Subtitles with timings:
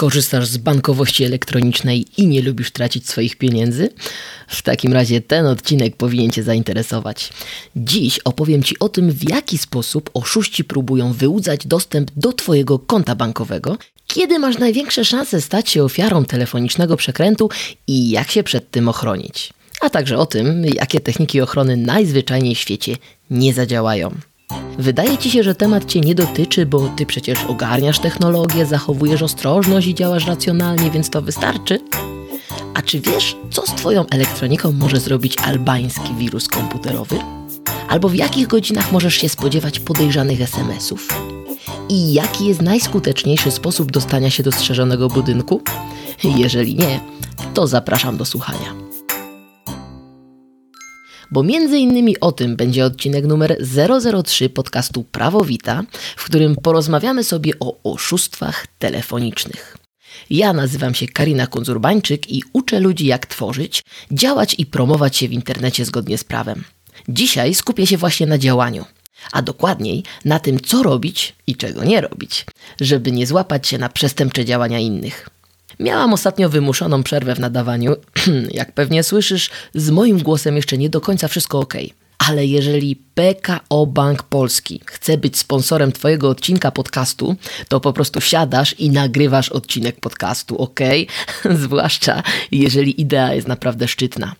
[0.00, 3.88] Korzystasz z bankowości elektronicznej i nie lubisz tracić swoich pieniędzy?
[4.48, 7.32] W takim razie ten odcinek powinien Cię zainteresować.
[7.76, 13.14] Dziś opowiem Ci o tym, w jaki sposób oszuści próbują wyłudzać dostęp do Twojego konta
[13.14, 13.76] bankowego,
[14.06, 17.50] kiedy masz największe szanse stać się ofiarą telefonicznego przekrętu
[17.86, 19.52] i jak się przed tym ochronić.
[19.80, 22.96] A także o tym, jakie techniki ochrony najzwyczajniej w świecie
[23.30, 24.14] nie zadziałają.
[24.78, 29.86] Wydaje ci się, że temat cię nie dotyczy, bo ty przecież ogarniasz technologię, zachowujesz ostrożność
[29.86, 31.80] i działasz racjonalnie, więc to wystarczy?
[32.74, 37.18] A czy wiesz, co z twoją elektroniką może zrobić albański wirus komputerowy?
[37.88, 41.08] Albo w jakich godzinach możesz się spodziewać podejrzanych SMS-ów?
[41.88, 45.62] I jaki jest najskuteczniejszy sposób dostania się do strzeżonego budynku?
[46.24, 47.00] Jeżeli nie,
[47.54, 48.89] to zapraszam do słuchania
[51.30, 53.56] bo między innymi o tym będzie odcinek numer
[54.24, 55.82] 003 podcastu Prawowita,
[56.16, 59.76] w którym porozmawiamy sobie o oszustwach telefonicznych.
[60.30, 65.32] Ja nazywam się Karina Kunzurbańczyk i uczę ludzi jak tworzyć, działać i promować się w
[65.32, 66.64] internecie zgodnie z prawem.
[67.08, 68.84] Dzisiaj skupię się właśnie na działaniu,
[69.32, 72.46] a dokładniej na tym, co robić i czego nie robić,
[72.80, 75.28] żeby nie złapać się na przestępcze działania innych.
[75.80, 77.96] Miałam ostatnio wymuszoną przerwę w nadawaniu.
[78.50, 81.74] Jak pewnie słyszysz, z moim głosem jeszcze nie do końca wszystko ok.
[82.18, 87.36] Ale jeżeli PKO Bank Polski chce być sponsorem Twojego odcinka podcastu,
[87.68, 90.80] to po prostu siadasz i nagrywasz odcinek podcastu, ok?
[91.62, 94.34] Zwłaszcza jeżeli idea jest naprawdę szczytna.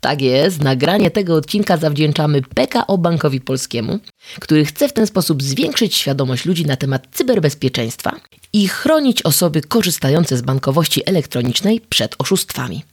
[0.00, 3.98] Tak jest, nagranie tego odcinka zawdzięczamy PKO Bankowi Polskiemu,
[4.40, 8.16] który chce w ten sposób zwiększyć świadomość ludzi na temat cyberbezpieczeństwa
[8.54, 12.84] i chronić osoby korzystające z bankowości elektronicznej przed oszustwami.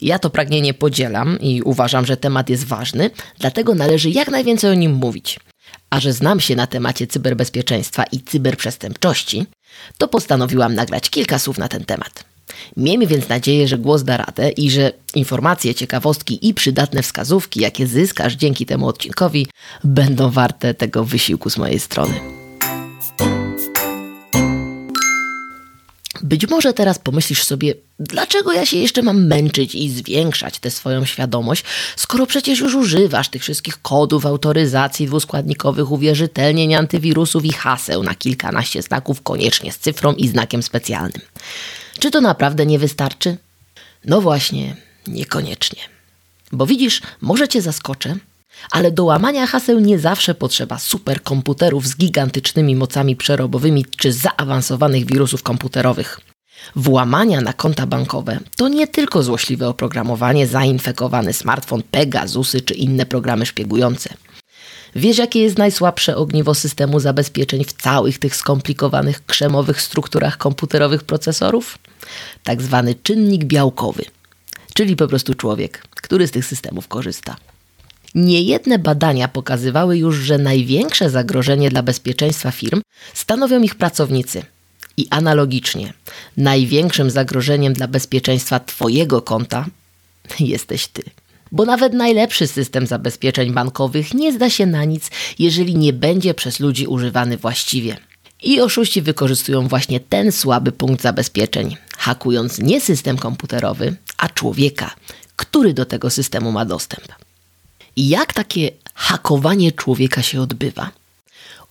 [0.00, 4.74] Ja to pragnienie podzielam i uważam, że temat jest ważny, dlatego należy jak najwięcej o
[4.74, 5.40] nim mówić.
[5.90, 9.46] A że znam się na temacie cyberbezpieczeństwa i cyberprzestępczości,
[9.98, 12.24] to postanowiłam nagrać kilka słów na ten temat.
[12.76, 17.86] Miejmy więc nadzieję, że głos da radę i że informacje, ciekawostki i przydatne wskazówki, jakie
[17.86, 19.46] zyskasz dzięki temu odcinkowi,
[19.84, 22.43] będą warte tego wysiłku z mojej strony.
[26.24, 31.04] Być może teraz pomyślisz sobie, dlaczego ja się jeszcze mam męczyć i zwiększać tę swoją
[31.04, 31.64] świadomość,
[31.96, 38.82] skoro przecież już używasz tych wszystkich kodów, autoryzacji dwuskładnikowych, uwierzytelnień, antywirusów i haseł na kilkanaście
[38.82, 41.22] znaków, koniecznie z cyfrą i znakiem specjalnym.
[41.98, 43.36] Czy to naprawdę nie wystarczy?
[44.04, 44.76] No właśnie,
[45.06, 45.80] niekoniecznie.
[46.52, 48.16] Bo widzisz, może cię zaskoczę,
[48.70, 55.42] ale do łamania haseł nie zawsze potrzeba superkomputerów z gigantycznymi mocami przerobowymi czy zaawansowanych wirusów
[55.42, 56.20] komputerowych.
[56.76, 63.46] Włamania na konta bankowe to nie tylko złośliwe oprogramowanie, zainfekowany smartfon, Pegasusy czy inne programy
[63.46, 64.14] szpiegujące.
[64.96, 71.78] Wiesz, jakie jest najsłabsze ogniwo systemu zabezpieczeń w całych tych skomplikowanych krzemowych strukturach komputerowych procesorów?
[72.42, 74.04] Tak zwany czynnik białkowy,
[74.74, 77.36] czyli po prostu człowiek, który z tych systemów korzysta.
[78.14, 82.82] Niejedne badania pokazywały już, że największe zagrożenie dla bezpieczeństwa firm
[83.14, 84.42] stanowią ich pracownicy.
[84.96, 85.92] I analogicznie,
[86.36, 89.66] największym zagrożeniem dla bezpieczeństwa Twojego konta
[90.40, 91.02] jesteś Ty.
[91.52, 96.60] Bo nawet najlepszy system zabezpieczeń bankowych nie zda się na nic, jeżeli nie będzie przez
[96.60, 97.96] ludzi używany właściwie.
[98.42, 104.94] I oszuści wykorzystują właśnie ten słaby punkt zabezpieczeń, hakując nie system komputerowy, a człowieka,
[105.36, 107.23] który do tego systemu ma dostęp.
[107.96, 110.90] Jak takie hakowanie człowieka się odbywa?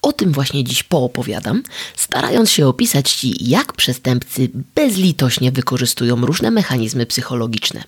[0.01, 1.63] O tym właśnie dziś poopowiadam,
[1.95, 7.83] starając się opisać Ci, jak przestępcy bezlitośnie wykorzystują różne mechanizmy psychologiczne.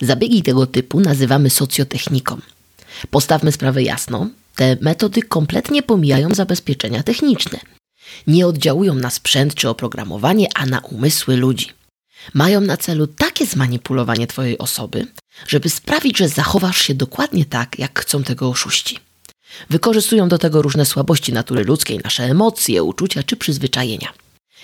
[0.00, 2.40] Zabiegi tego typu nazywamy socjotechniką.
[3.10, 7.58] Postawmy sprawę jasno, te metody kompletnie pomijają zabezpieczenia techniczne.
[8.26, 11.66] Nie oddziałują na sprzęt czy oprogramowanie, a na umysły ludzi.
[12.34, 15.06] Mają na celu takie zmanipulowanie Twojej osoby,
[15.48, 18.98] żeby sprawić, że zachowasz się dokładnie tak, jak chcą tego oszuści.
[19.70, 24.08] Wykorzystują do tego różne słabości natury ludzkiej, nasze emocje, uczucia czy przyzwyczajenia.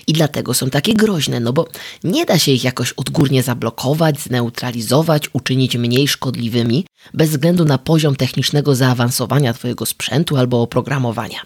[0.07, 1.69] I dlatego są takie groźne, no bo
[2.05, 8.17] nie da się ich jakoś odgórnie zablokować, zneutralizować, uczynić mniej szkodliwymi, bez względu na poziom
[8.17, 11.41] technicznego zaawansowania Twojego sprzętu albo oprogramowania.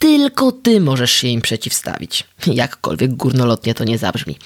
[0.00, 4.36] Tylko Ty możesz się im przeciwstawić, jakkolwiek górnolotnie to nie zabrzmi.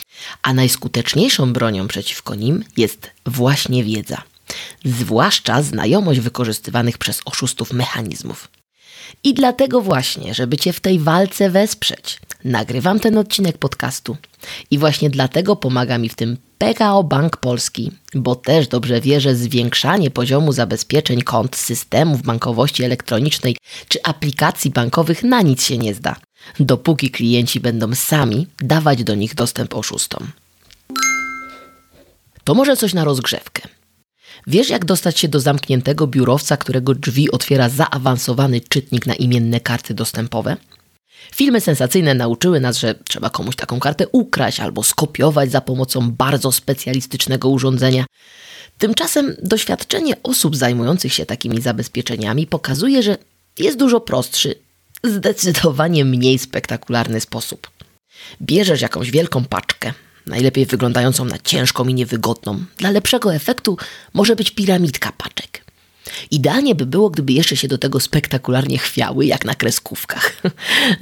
[0.43, 4.23] A najskuteczniejszą bronią przeciwko nim jest właśnie wiedza,
[4.85, 8.49] zwłaszcza znajomość wykorzystywanych przez oszustów mechanizmów.
[9.25, 14.17] I dlatego właśnie, żeby Cię w tej walce wesprzeć, nagrywam ten odcinek podcastu.
[14.71, 19.37] I właśnie dlatego pomaga mi w tym PKO Bank Polski, bo też dobrze wie, że
[19.37, 23.57] zwiększanie poziomu zabezpieczeń kont, systemów bankowości elektronicznej
[23.89, 26.17] czy aplikacji bankowych na nic się nie zda.
[26.61, 30.31] dopóki klienci będą sami dawać do nich dostęp oszustom.
[32.45, 33.63] To może coś na rozgrzewkę.
[34.47, 39.95] Wiesz, jak dostać się do zamkniętego biurowca, którego drzwi otwiera zaawansowany czytnik na imienne karty
[39.95, 40.57] dostępowe?
[41.35, 46.53] Filmy sensacyjne nauczyły nas, że trzeba komuś taką kartę ukraść albo skopiować za pomocą bardzo
[46.53, 48.05] specjalistycznego urządzenia.
[48.79, 53.17] Tymczasem doświadczenie osób zajmujących się takimi zabezpieczeniami pokazuje, że
[53.59, 54.55] jest dużo prostszy,
[55.05, 57.71] zdecydowanie mniej spektakularny sposób.
[58.43, 59.93] Bierzesz jakąś wielką paczkę,
[60.27, 62.65] najlepiej wyglądającą na ciężką i niewygodną.
[62.77, 63.77] Dla lepszego efektu
[64.15, 65.64] może być piramidka paczek.
[66.31, 70.33] Idealnie by było, gdyby jeszcze się do tego spektakularnie chwiały, jak na kreskówkach.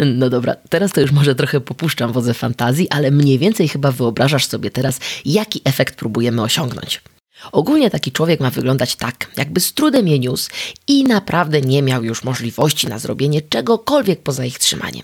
[0.07, 4.47] No dobra, teraz to już może trochę popuszczam wodze fantazji, ale mniej więcej chyba wyobrażasz
[4.47, 7.01] sobie teraz, jaki efekt próbujemy osiągnąć.
[7.53, 10.51] Ogólnie taki człowiek ma wyglądać tak, jakby z trudem je niósł
[10.89, 15.03] i naprawdę nie miał już możliwości na zrobienie czegokolwiek poza ich trzymaniem.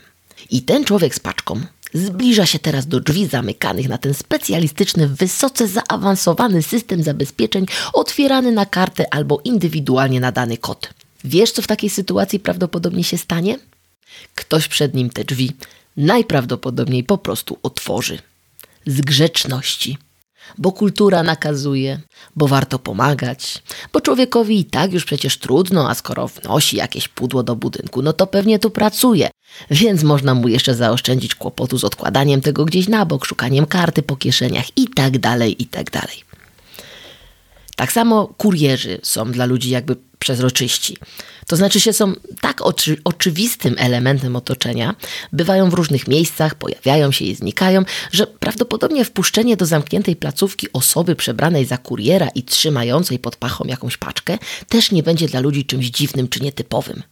[0.51, 1.61] I ten człowiek z paczką
[1.95, 8.67] zbliża się teraz do drzwi zamykanych na ten specjalistyczny, wysoce zaawansowany system zabezpieczeń otwierany na
[8.67, 10.91] kartę albo indywidualnie na dany kod.
[11.25, 13.59] Wiesz, co w takiej sytuacji prawdopodobnie się stanie?
[14.35, 15.53] Ktoś przed nim te drzwi
[15.97, 18.19] najprawdopodobniej po prostu otworzy.
[18.87, 19.99] Z grzeczności
[20.59, 22.01] bo kultura nakazuje,
[22.37, 23.63] bo warto pomagać,
[23.93, 28.13] bo człowiekowi i tak już przecież trudno, a skoro wnosi jakieś pudło do budynku, no
[28.13, 29.31] to pewnie tu pracuje,
[29.71, 34.17] więc można mu jeszcze zaoszczędzić kłopotu z odkładaniem tego gdzieś na bok, szukaniem karty po
[34.17, 35.91] kieszeniach i tak dalej, i tak.
[37.77, 40.97] Tak samo kurierzy są dla ludzi jakby przezroczyści.
[41.47, 44.95] To znaczy się są tak oczy, oczywistym elementem otoczenia,
[45.33, 51.17] bywają w różnych miejscach, pojawiają się i znikają, że prawdopodobnie wpuszczenie do zamkniętej placówki osoby
[51.17, 55.87] przebranej za kuriera i trzymającej pod pachą jakąś paczkę też nie będzie dla ludzi czymś
[55.87, 57.03] dziwnym czy nietypowym.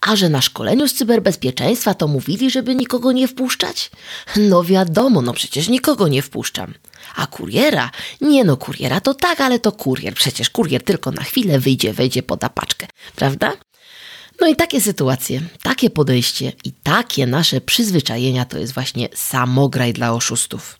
[0.00, 3.90] A że na szkoleniu z cyberbezpieczeństwa to mówili, żeby nikogo nie wpuszczać?
[4.36, 6.74] No wiadomo, no przecież nikogo nie wpuszczam.
[7.16, 7.90] A kuriera?
[8.20, 10.14] Nie no, kuriera to tak, ale to kurier.
[10.14, 12.86] Przecież kurier tylko na chwilę wyjdzie, wejdzie, poda paczkę.
[13.16, 13.52] Prawda?
[14.40, 20.12] No i takie sytuacje, takie podejście i takie nasze przyzwyczajenia to jest właśnie samograj dla
[20.12, 20.78] oszustów.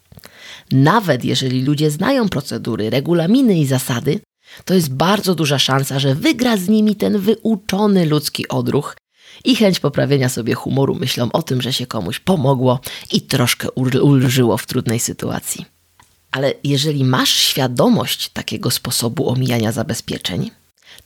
[0.72, 4.20] Nawet jeżeli ludzie znają procedury, regulaminy i zasady,
[4.64, 8.96] to jest bardzo duża szansa, że wygra z nimi ten wyuczony ludzki odruch
[9.46, 12.80] i chęć poprawienia sobie humoru myślą o tym, że się komuś pomogło
[13.12, 13.70] i troszkę
[14.02, 15.64] ulżyło w trudnej sytuacji.
[16.30, 20.50] Ale jeżeli masz świadomość takiego sposobu omijania zabezpieczeń,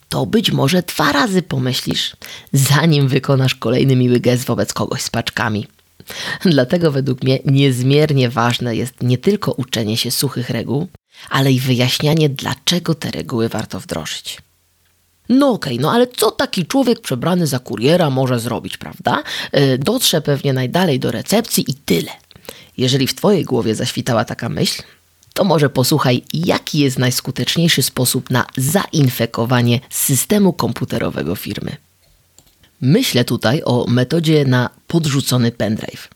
[0.09, 2.15] to być może dwa razy pomyślisz,
[2.53, 5.67] zanim wykonasz kolejny miły gest wobec kogoś z paczkami.
[6.45, 10.87] Dlatego według mnie niezmiernie ważne jest nie tylko uczenie się suchych reguł,
[11.29, 14.37] ale i wyjaśnianie, dlaczego te reguły warto wdrożyć.
[15.31, 19.23] No okej, okay, no ale co taki człowiek przebrany za kuriera może zrobić, prawda?
[19.51, 22.11] E, dotrze pewnie najdalej do recepcji i tyle.
[22.77, 24.83] Jeżeli w Twojej głowie zaświtała taka myśl,
[25.33, 31.75] to może posłuchaj, jaki jest najskuteczniejszy sposób na zainfekowanie systemu komputerowego firmy.
[32.81, 36.09] Myślę tutaj o metodzie na podrzucony pendrive.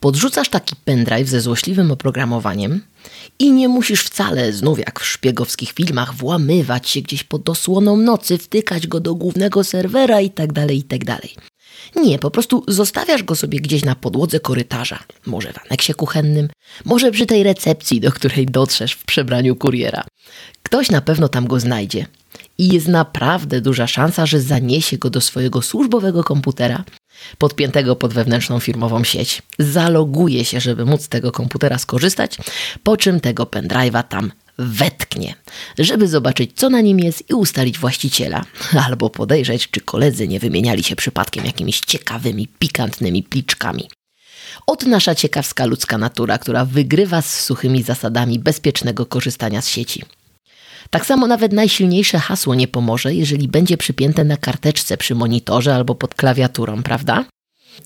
[0.00, 2.82] Podrzucasz taki pendrive ze złośliwym oprogramowaniem
[3.38, 8.38] i nie musisz wcale, znów jak w szpiegowskich filmach, włamywać się gdzieś pod osłoną nocy,
[8.38, 11.04] wtykać go do głównego serwera itd., tak itd.
[11.06, 11.56] Tak
[11.96, 16.48] nie, po prostu zostawiasz go sobie gdzieś na podłodze korytarza, może w aneksie kuchennym,
[16.84, 20.04] może przy tej recepcji, do której dotrzesz w przebraniu kuriera.
[20.62, 22.06] Ktoś na pewno tam go znajdzie
[22.58, 26.84] i jest naprawdę duża szansa, że zaniesie go do swojego służbowego komputera,
[27.38, 29.42] podpiętego pod wewnętrzną firmową sieć.
[29.58, 32.36] Zaloguje się, żeby móc z tego komputera skorzystać,
[32.82, 35.34] po czym tego pendrive'a tam wetknie,
[35.78, 38.44] żeby zobaczyć, co na nim jest i ustalić właściciela,
[38.86, 43.88] albo podejrzeć, czy koledzy nie wymieniali się przypadkiem jakimiś ciekawymi, pikantnymi pliczkami.
[44.66, 50.02] Od nasza ciekawska ludzka natura, która wygrywa z suchymi zasadami bezpiecznego korzystania z sieci.
[50.90, 55.94] Tak samo nawet najsilniejsze hasło nie pomoże, jeżeli będzie przypięte na karteczce przy monitorze albo
[55.94, 57.24] pod klawiaturą, prawda?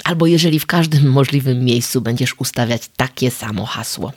[0.04, 4.12] Albo jeżeli w każdym możliwym miejscu będziesz ustawiać takie samo hasło.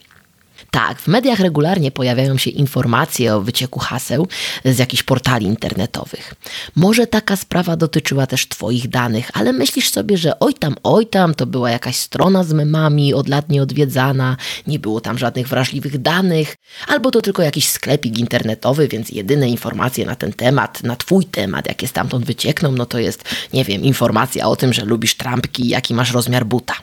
[0.73, 4.27] Tak, w mediach regularnie pojawiają się informacje o wycieku haseł
[4.65, 6.33] z jakichś portali internetowych.
[6.75, 11.35] Może taka sprawa dotyczyła też Twoich danych, ale myślisz sobie, że oj tam, oj tam,
[11.35, 14.37] to była jakaś strona z memami od lat nieodwiedzana,
[14.67, 16.55] nie było tam żadnych wrażliwych danych,
[16.87, 21.67] albo to tylko jakiś sklepik internetowy, więc jedyne informacje na ten temat, na Twój temat,
[21.67, 25.69] jakie stamtąd wyciekną, no to jest, nie wiem, informacja o tym, że lubisz trampki i
[25.69, 26.73] jaki masz rozmiar buta.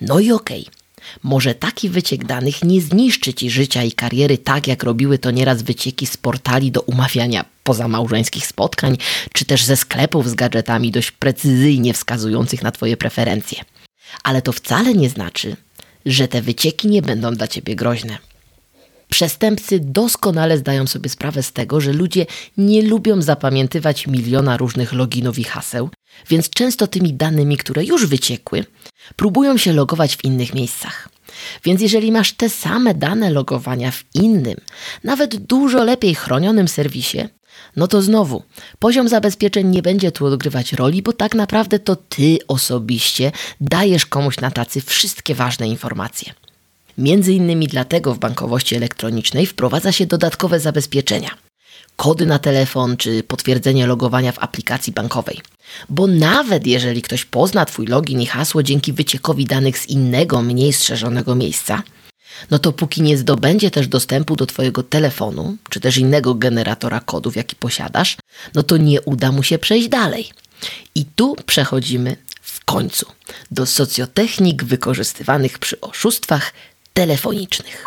[0.00, 0.62] No i okej.
[0.62, 0.75] Okay.
[1.22, 5.62] Może taki wyciek danych nie zniszczy ci życia i kariery tak, jak robiły to nieraz
[5.62, 8.96] wycieki z portali do umawiania pozamałżeńskich spotkań,
[9.32, 13.60] czy też ze sklepów z gadżetami dość precyzyjnie wskazujących na Twoje preferencje.
[14.22, 15.56] Ale to wcale nie znaczy,
[16.06, 18.18] że te wycieki nie będą dla ciebie groźne.
[19.16, 25.38] Przestępcy doskonale zdają sobie sprawę z tego, że ludzie nie lubią zapamiętywać miliona różnych loginów
[25.38, 25.90] i haseł,
[26.28, 28.64] więc często tymi danymi, które już wyciekły,
[29.16, 31.08] próbują się logować w innych miejscach.
[31.64, 34.56] Więc jeżeli masz te same dane logowania w innym,
[35.04, 37.28] nawet dużo lepiej chronionym serwisie,
[37.76, 38.42] no to znowu,
[38.78, 44.40] poziom zabezpieczeń nie będzie tu odgrywać roli, bo tak naprawdę to ty osobiście dajesz komuś
[44.40, 46.32] na tacy wszystkie ważne informacje.
[46.98, 51.30] Między innymi dlatego w bankowości elektronicznej wprowadza się dodatkowe zabezpieczenia.
[51.96, 55.40] Kody na telefon czy potwierdzenie logowania w aplikacji bankowej.
[55.88, 60.72] Bo nawet jeżeli ktoś pozna Twój login i hasło dzięki wyciekowi danych z innego, mniej
[60.72, 61.82] strzeżonego miejsca,
[62.50, 67.36] no to póki nie zdobędzie też dostępu do Twojego telefonu, czy też innego generatora kodów,
[67.36, 68.16] jaki posiadasz,
[68.54, 70.30] no to nie uda mu się przejść dalej.
[70.94, 73.06] I tu przechodzimy w końcu
[73.50, 76.52] do socjotechnik wykorzystywanych przy oszustwach
[76.96, 77.84] telefonicznych.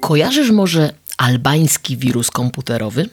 [0.00, 3.08] Kojarzysz może albański wirus komputerowy?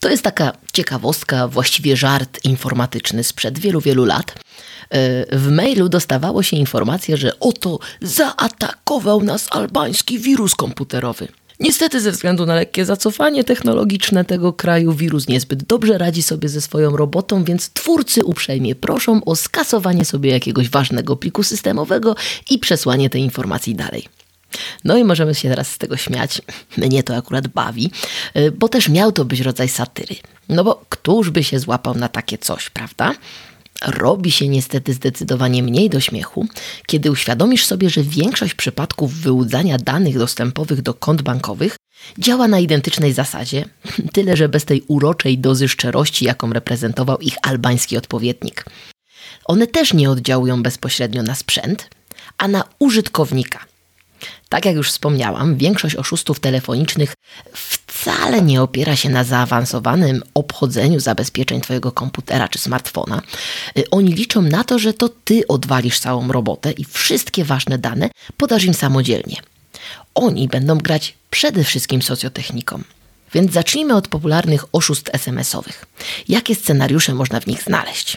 [0.00, 4.34] To jest taka ciekawostka, właściwie żart informatyczny sprzed wielu, wielu lat.
[4.90, 11.28] E, w mailu dostawało się informację, że oto zaatakował nas albański wirus komputerowy.
[11.60, 16.60] Niestety, ze względu na lekkie zacofanie technologiczne tego kraju, wirus niezbyt dobrze radzi sobie ze
[16.60, 22.16] swoją robotą, więc twórcy uprzejmie proszą o skasowanie sobie jakiegoś ważnego pliku systemowego
[22.50, 24.04] i przesłanie tej informacji dalej.
[24.84, 26.42] No i możemy się teraz z tego śmiać.
[26.76, 27.90] Mnie to akurat bawi,
[28.36, 30.16] y, bo też miał to być rodzaj satyry.
[30.48, 33.14] No bo któż by się złapał na takie coś, prawda?
[33.82, 36.46] Robi się niestety zdecydowanie mniej do śmiechu,
[36.86, 41.76] kiedy uświadomisz sobie, że większość przypadków wyłudzania danych dostępowych do kont bankowych
[42.18, 43.64] działa na identycznej zasadzie,
[44.14, 48.64] tyle że bez tej uroczej dozy szczerości, jaką reprezentował ich albański odpowiednik.
[49.44, 51.90] One też nie oddziałują bezpośrednio na sprzęt,
[52.38, 53.58] a na użytkownika–
[54.48, 57.14] tak jak już wspomniałam, większość oszustów telefonicznych
[57.52, 63.22] wcale nie opiera się na zaawansowanym obchodzeniu zabezpieczeń Twojego komputera czy smartfona.
[63.78, 68.10] Y, oni liczą na to, że to Ty odwalisz całą robotę i wszystkie ważne dane
[68.36, 69.36] podasz im samodzielnie.
[70.14, 72.82] Oni będą grać przede wszystkim socjotechniką.
[73.34, 75.84] Więc zacznijmy od popularnych oszustw SMS-owych.
[76.28, 78.16] Jakie scenariusze można w nich znaleźć?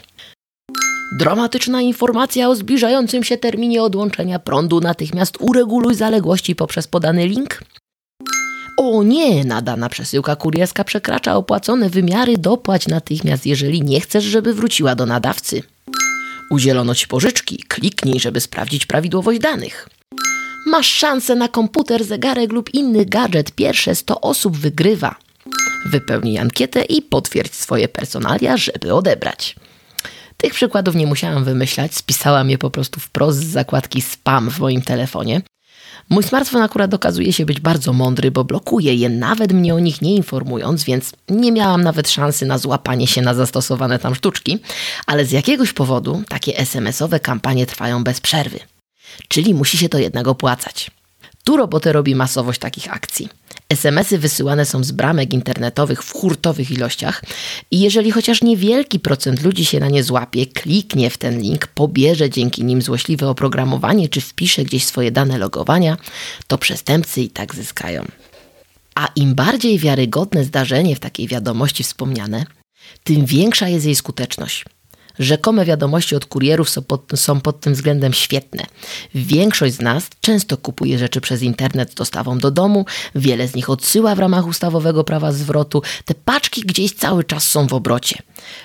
[1.12, 4.82] Dramatyczna informacja o zbliżającym się terminie odłączenia prądu.
[4.82, 7.64] Natychmiast ureguluj zaległości poprzez podany link.
[8.78, 12.38] O nie, nadana przesyłka kurierska przekracza opłacone wymiary.
[12.38, 15.64] Dopłać natychmiast, jeżeli nie chcesz, żeby wróciła do nadawcy.
[16.52, 17.64] Udzielono ci pożyczki.
[17.68, 19.90] Kliknij, żeby sprawdzić prawidłowość danych.
[20.68, 23.52] Masz szansę na komputer, zegarek lub inny gadżet.
[23.52, 25.16] Pierwsze 100 osób wygrywa.
[25.86, 29.56] Wypełnij ankietę i potwierdź swoje personalia, żeby odebrać.
[30.42, 34.82] Tych przykładów nie musiałam wymyślać, spisałam je po prostu wprost z zakładki spam w moim
[34.82, 35.42] telefonie.
[36.10, 40.02] Mój smartfon akurat okazuje się być bardzo mądry, bo blokuje je, nawet mnie o nich
[40.02, 44.60] nie informując, więc nie miałam nawet szansy na złapanie się na zastosowane tam sztuczki,
[45.06, 48.60] ale z jakiegoś powodu takie SMS-owe kampanie trwają bez przerwy.
[49.28, 50.92] Czyli musi się to jednak opłacać.
[51.50, 53.30] Tu robotę robi masowość takich akcji.
[53.70, 57.24] SMS-y wysyłane są z bramek internetowych w hurtowych ilościach
[57.72, 62.30] i jeżeli chociaż niewielki procent ludzi się na nie złapie, kliknie w ten link, pobierze
[62.30, 65.98] dzięki nim złośliwe oprogramowanie czy wpisze gdzieś swoje dane logowania,
[66.48, 68.06] to przestępcy i tak zyskają.
[68.96, 72.46] A im bardziej wiarygodne zdarzenie w takiej wiadomości wspomniane,
[73.04, 74.66] tym większa jest jej skuteczność.
[75.20, 78.64] Rzekome wiadomości od kurierów są pod, są pod tym względem świetne.
[79.16, 82.86] Większość z nas często kupuje rzeczy przez internet z dostawą do domu,
[83.16, 85.82] wiele z nich odsyła w ramach ustawowego prawa zwrotu.
[86.06, 88.22] Te paczki gdzieś cały czas są w obrocie.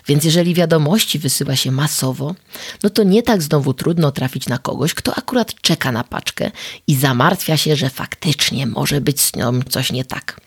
[0.06, 2.34] Więc jeżeli wiadomości wysyła się masowo,
[2.82, 6.50] no to nie tak znowu trudno trafić na kogoś, kto akurat czeka na paczkę
[6.87, 10.43] i zamartwia się, że faktycznie może być z nią coś nie tak.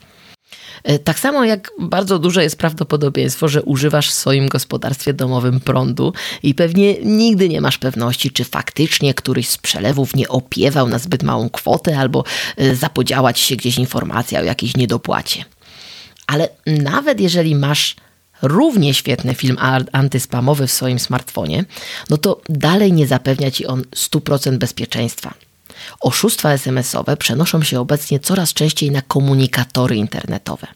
[0.83, 6.13] E, tak samo jak bardzo duże jest prawdopodobieństwo, że używasz w swoim gospodarstwie domowym prądu
[6.43, 11.23] i pewnie nigdy nie masz pewności, czy faktycznie któryś z przelewów nie opiewał na zbyt
[11.23, 12.23] małą kwotę albo
[12.57, 15.45] e, zapodziała ci się gdzieś informacja o jakiejś niedopłacie.
[16.27, 17.95] Ale nawet jeżeli masz
[18.41, 19.57] równie świetny film
[19.91, 21.65] antyspamowy w swoim smartfonie,
[22.09, 25.46] no to dalej nie zapewnia ci on 100% bezpieczeństwa.
[25.99, 30.67] Oszustwa SMS-owe przenoszą się obecnie coraz częściej na komunikatory internetowe.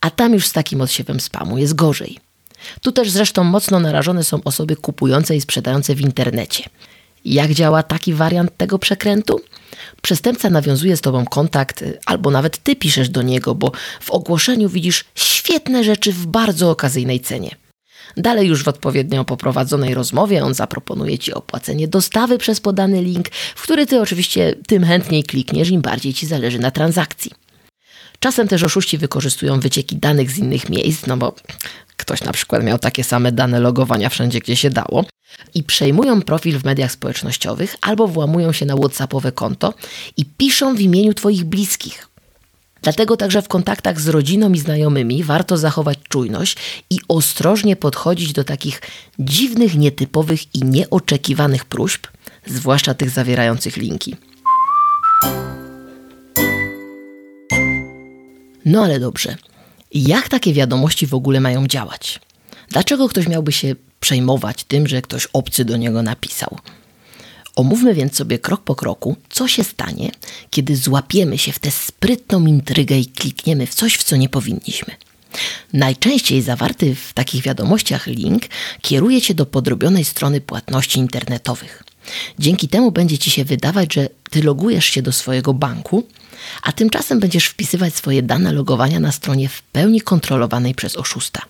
[0.00, 2.18] A tam już z takim odsiewem spamu jest gorzej.
[2.82, 6.64] Tu też zresztą mocno narażone są osoby kupujące i sprzedające w internecie.
[7.24, 9.40] Jak działa taki wariant tego przekrętu?
[10.02, 15.04] Przestępca nawiązuje z tobą kontakt, albo nawet ty piszesz do niego, bo w ogłoszeniu widzisz
[15.14, 17.56] świetne rzeczy w bardzo okazyjnej cenie.
[18.16, 23.62] Dalej już w odpowiednio poprowadzonej rozmowie on zaproponuje Ci opłacenie dostawy przez podany link, w
[23.62, 27.30] który Ty oczywiście tym chętniej klikniesz, im bardziej Ci zależy na transakcji.
[28.18, 31.34] Czasem też oszuści wykorzystują wycieki danych z innych miejsc, no bo
[31.96, 35.04] ktoś na przykład miał takie same dane logowania wszędzie, gdzie się dało,
[35.54, 39.74] i przejmują profil w mediach społecznościowych albo włamują się na WhatsAppowe konto
[40.16, 42.08] i piszą w imieniu Twoich bliskich.
[42.84, 46.56] Dlatego także w kontaktach z rodziną i znajomymi warto zachować czujność
[46.90, 48.82] i ostrożnie podchodzić do takich
[49.18, 52.06] dziwnych, nietypowych i nieoczekiwanych próśb,
[52.46, 54.16] zwłaszcza tych zawierających linki.
[58.64, 59.36] No ale dobrze.
[59.94, 62.20] Jak takie wiadomości w ogóle mają działać?
[62.68, 66.58] Dlaczego ktoś miałby się przejmować tym, że ktoś obcy do niego napisał?
[67.56, 70.10] Omówmy więc sobie krok po kroku, co się stanie,
[70.50, 74.94] kiedy złapiemy się w tę sprytną intrygę i klikniemy w coś, w co nie powinniśmy.
[75.72, 78.42] Najczęściej zawarty w takich wiadomościach link
[78.80, 81.82] kieruje cię do podrobionej strony płatności internetowych.
[82.38, 86.06] Dzięki temu będzie ci się wydawać, że ty logujesz się do swojego banku,
[86.62, 91.42] a tymczasem będziesz wpisywać swoje dane logowania na stronie w pełni kontrolowanej przez oszusta.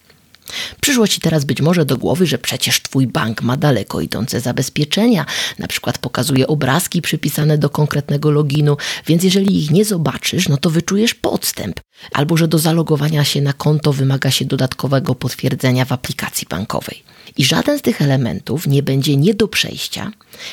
[0.80, 5.26] Przyszło ci teraz być może do głowy, że przecież twój bank ma daleko idące zabezpieczenia,
[5.58, 10.70] na przykład pokazuje obrazki przypisane do konkretnego loginu, więc jeżeli ich nie zobaczysz, no to
[10.70, 11.80] wyczujesz podstęp,
[12.12, 17.02] albo że do zalogowania się na konto wymaga się dodatkowego potwierdzenia w aplikacji bankowej.
[17.36, 20.12] I żaden z tych elementów nie będzie nie do przejścia,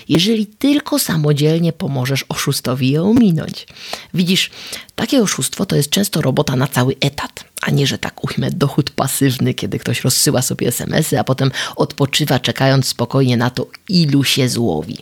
[0.10, 3.67] jeżeli tylko samodzielnie pomożesz oszustowi je ominąć.
[4.13, 4.51] Widzisz,
[4.96, 8.89] takie oszustwo to jest często robota na cały etat, a nie, że tak ujmę, dochód
[8.89, 14.50] pasywny, kiedy ktoś rozsyła sobie SMS-y, a potem odpoczywa, czekając spokojnie na to, ilu się
[14.50, 14.98] złowi.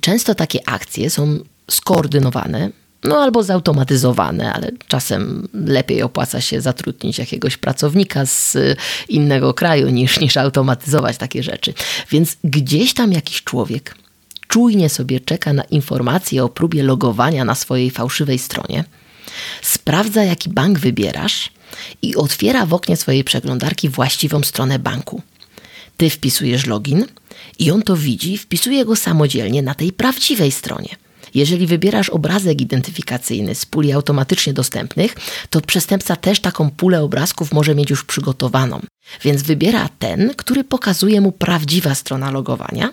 [0.00, 1.38] Często takie akcje są
[1.70, 2.70] skoordynowane
[3.04, 8.56] no albo zautomatyzowane, ale czasem lepiej opłaca się zatrudnić jakiegoś pracownika z
[9.08, 11.74] innego kraju niż, niż automatyzować takie rzeczy.
[12.10, 13.94] Więc gdzieś tam jakiś człowiek
[14.48, 18.84] czujnie sobie czeka na informacje o próbie logowania na swojej fałszywej stronie,
[19.62, 21.50] sprawdza jaki bank wybierasz
[22.02, 25.22] i otwiera w oknie swojej przeglądarki właściwą stronę banku.
[25.96, 27.06] Ty wpisujesz login
[27.58, 30.96] i on to widzi, wpisuje go samodzielnie na tej prawdziwej stronie.
[31.34, 35.14] Jeżeli wybierasz obrazek identyfikacyjny z puli automatycznie dostępnych,
[35.50, 38.80] to przestępca też taką pulę obrazków może mieć już przygotowaną.
[39.22, 42.92] Więc wybiera ten, który pokazuje mu prawdziwa strona logowania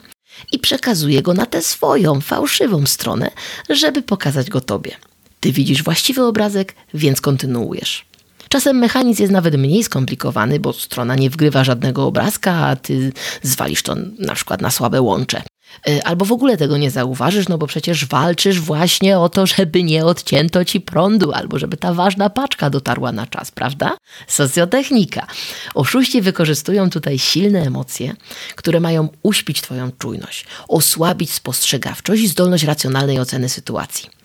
[0.52, 3.32] i przekazuje go na tę swoją, fałszywą stronę,
[3.70, 4.96] żeby pokazać go tobie.
[5.40, 8.06] Ty widzisz właściwy obrazek, więc kontynuujesz.
[8.54, 13.84] Czasem mechanizm jest nawet mniej skomplikowany, bo strona nie wgrywa żadnego obrazka, a ty zwalisz
[13.84, 15.42] to na przykład na słabe łącze.
[15.88, 19.84] Y, albo w ogóle tego nie zauważysz, no bo przecież walczysz właśnie o to, żeby
[19.84, 23.98] nie odcięto ci prądu, albo żeby ta ważna paczka dotarła na czas, prawda?
[24.28, 25.28] Socjotechnika.
[25.74, 28.16] Oszuści wykorzystują tutaj silne emocje,
[28.56, 34.23] które mają uśpić Twoją czujność, osłabić spostrzegawczość i zdolność racjonalnej oceny sytuacji.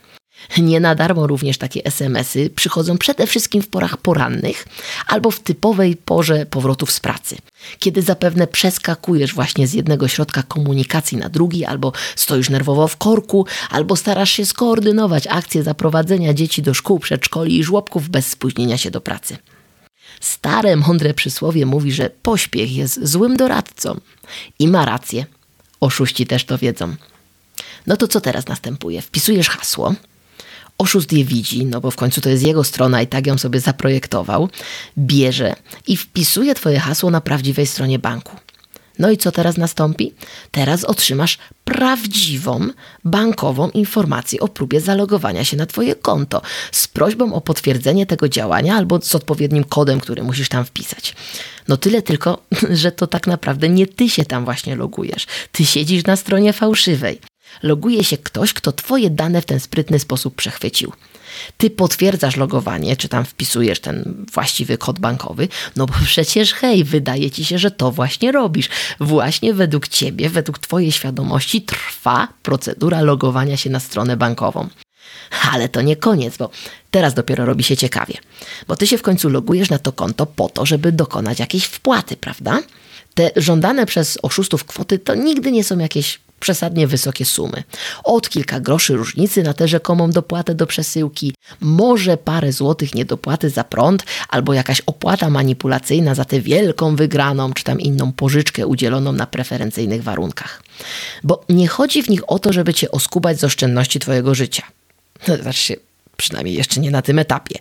[0.58, 4.66] Nie na darmo również takie SMS-y przychodzą przede wszystkim w porach porannych
[5.06, 7.36] albo w typowej porze powrotów z pracy,
[7.78, 13.46] kiedy zapewne przeskakujesz właśnie z jednego środka komunikacji na drugi, albo stoisz nerwowo w korku,
[13.70, 18.90] albo starasz się skoordynować akcję zaprowadzenia dzieci do szkół, przedszkoli i żłobków bez spóźnienia się
[18.90, 19.36] do pracy.
[20.20, 24.00] Stare, mądre przysłowie mówi, że pośpiech jest złym doradcą.
[24.58, 25.26] I ma rację.
[25.80, 26.94] Oszuści też to wiedzą.
[27.86, 29.02] No to co teraz następuje?
[29.02, 29.94] Wpisujesz hasło,
[30.78, 33.60] oszust je widzi, no bo w końcu to jest jego strona i tak ją sobie
[33.60, 34.48] zaprojektował,
[34.98, 35.54] bierze
[35.86, 38.36] i wpisuje twoje hasło na prawdziwej stronie banku.
[38.98, 40.14] No i co teraz nastąpi?
[40.50, 42.68] Teraz otrzymasz prawdziwą
[43.04, 48.76] bankową informację o próbie zalogowania się na Twoje konto z prośbą o potwierdzenie tego działania
[48.76, 51.14] albo z odpowiednim kodem, który musisz tam wpisać.
[51.68, 55.26] No tyle tylko, że to tak naprawdę nie Ty się tam właśnie logujesz.
[55.52, 57.20] Ty siedzisz na stronie fałszywej
[57.62, 60.92] loguje się ktoś, kto Twoje dane w ten sprytny sposób przechwycił.
[61.56, 67.30] Ty potwierdzasz logowanie, czy tam wpisujesz ten właściwy kod bankowy, no bo przecież hej, wydaje
[67.30, 68.68] ci się, że to właśnie robisz.
[69.00, 74.68] Właśnie według ciebie, według twojej świadomości trwa procedura logowania się na stronę bankową.
[75.52, 76.50] Ale to nie koniec, bo
[76.90, 78.14] teraz dopiero robi się ciekawie.
[78.68, 82.16] Bo ty się w końcu logujesz na to konto po to, żeby dokonać jakiejś wpłaty,
[82.16, 82.62] prawda?
[83.14, 87.62] Te żądane przez oszustów kwoty to nigdy nie są jakieś przesadnie wysokie sumy.
[88.04, 93.64] Od kilka groszy różnicy na tę rzekomą dopłatę do przesyłki, może parę złotych niedopłaty za
[93.64, 99.26] prąd, albo jakaś opłata manipulacyjna za tę wielką wygraną, czy tam inną pożyczkę udzieloną na
[99.26, 100.62] preferencyjnych warunkach.
[101.24, 104.62] Bo nie chodzi w nich o to, żeby cię oskubać z oszczędności twojego życia.
[105.42, 105.76] Znaczy,
[106.16, 107.58] przynajmniej jeszcze nie na tym etapie.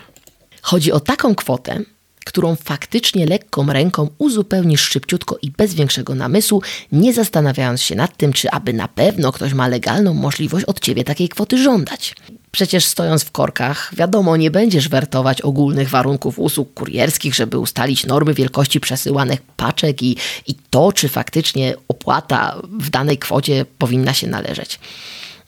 [0.62, 1.80] Chodzi o taką kwotę,
[2.28, 6.62] którą faktycznie lekką ręką uzupełnisz szybciutko i bez większego namysłu,
[6.92, 11.04] nie zastanawiając się nad tym, czy aby na pewno ktoś ma legalną możliwość od ciebie
[11.04, 12.16] takiej kwoty żądać.
[12.52, 18.34] Przecież stojąc w korkach, wiadomo, nie będziesz wertować ogólnych warunków usług kurierskich, żeby ustalić normy
[18.34, 24.80] wielkości przesyłanych paczek i, i to, czy faktycznie opłata w danej kwocie powinna się należeć.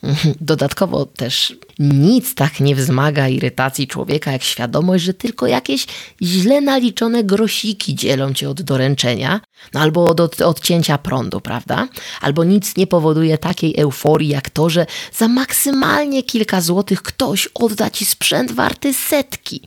[0.41, 5.85] Dodatkowo też nic tak nie wzmaga irytacji człowieka, jak świadomość, że tylko jakieś
[6.21, 9.41] źle naliczone grosiki dzielą cię od doręczenia,
[9.73, 11.87] no albo od odcięcia prądu, prawda?
[12.21, 17.89] Albo nic nie powoduje takiej euforii, jak to, że za maksymalnie kilka złotych ktoś odda
[17.89, 19.61] ci sprzęt warty setki.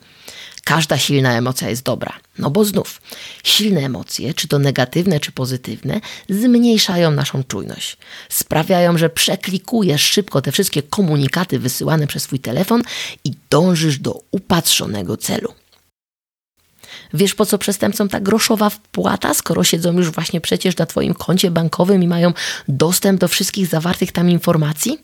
[0.65, 3.03] Każda silna emocja jest dobra, no bo znów
[3.45, 7.97] silne emocje, czy to negatywne, czy pozytywne, zmniejszają naszą czujność.
[8.29, 12.83] Sprawiają, że przeklikujesz szybko te wszystkie komunikaty wysyłane przez swój telefon
[13.25, 15.55] i dążysz do upatrzonego celu.
[17.15, 21.51] Wiesz po co przestępcom ta groszowa wpłata, skoro siedzą już właśnie przecież na Twoim koncie
[21.51, 22.33] bankowym i mają
[22.69, 24.99] dostęp do wszystkich zawartych tam informacji?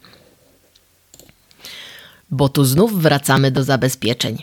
[2.31, 4.43] Bo tu znów wracamy do zabezpieczeń.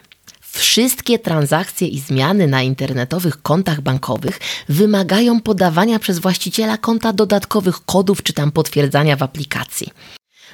[0.55, 4.39] Wszystkie transakcje i zmiany na internetowych kontach bankowych
[4.69, 9.87] wymagają podawania przez właściciela konta dodatkowych kodów czy tam potwierdzania w aplikacji.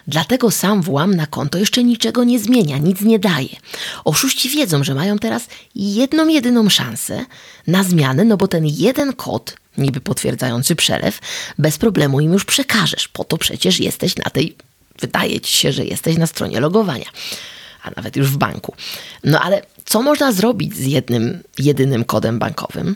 [0.08, 3.56] Dlatego sam włam na konto jeszcze niczego nie zmienia, nic nie daje.
[4.06, 7.26] Oszuści wiedzą, że mają teraz jedną jedyną szansę
[7.68, 11.20] na zmianę, no bo ten jeden kod, niby potwierdzający przelew,
[11.58, 13.08] bez problemu im już przekażesz.
[13.08, 14.56] Po to przecież jesteś na tej,
[15.00, 17.06] wydaje ci się, że jesteś na stronie logowania
[17.84, 18.76] a nawet już w banku.
[19.24, 22.96] No ale co można zrobić z jednym, jedynym kodem bankowym?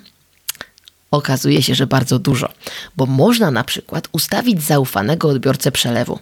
[1.12, 2.50] Okazuje się, że bardzo dużo,
[2.98, 6.20] bo można na przykład ustawić zaufanego odbiorcę przelewu.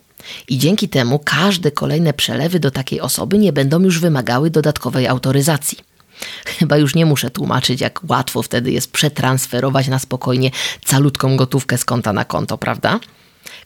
[0.47, 5.77] I dzięki temu każde kolejne przelewy do takiej osoby nie będą już wymagały dodatkowej autoryzacji.
[6.59, 10.51] Chyba już nie muszę tłumaczyć, jak łatwo wtedy jest przetransferować na spokojnie
[10.85, 12.99] calutką gotówkę z konta na konto, prawda?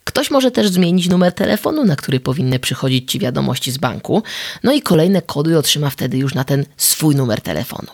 [0.07, 4.23] Ktoś może też zmienić numer telefonu, na który powinny przychodzić Ci wiadomości z banku,
[4.63, 7.87] no i kolejne kody otrzyma wtedy już na ten swój numer telefonu.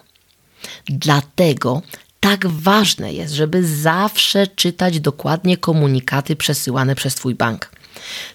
[0.85, 1.81] Dlatego
[2.19, 7.71] tak ważne jest, żeby zawsze czytać dokładnie komunikaty przesyłane przez Twój bank.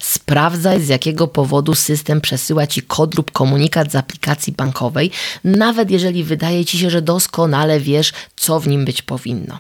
[0.01, 5.11] Sprawdzaj, z jakiego powodu system przesyła Ci kod lub komunikat z aplikacji bankowej,
[5.45, 9.59] nawet jeżeli wydaje Ci się, że doskonale wiesz, co w nim być powinno.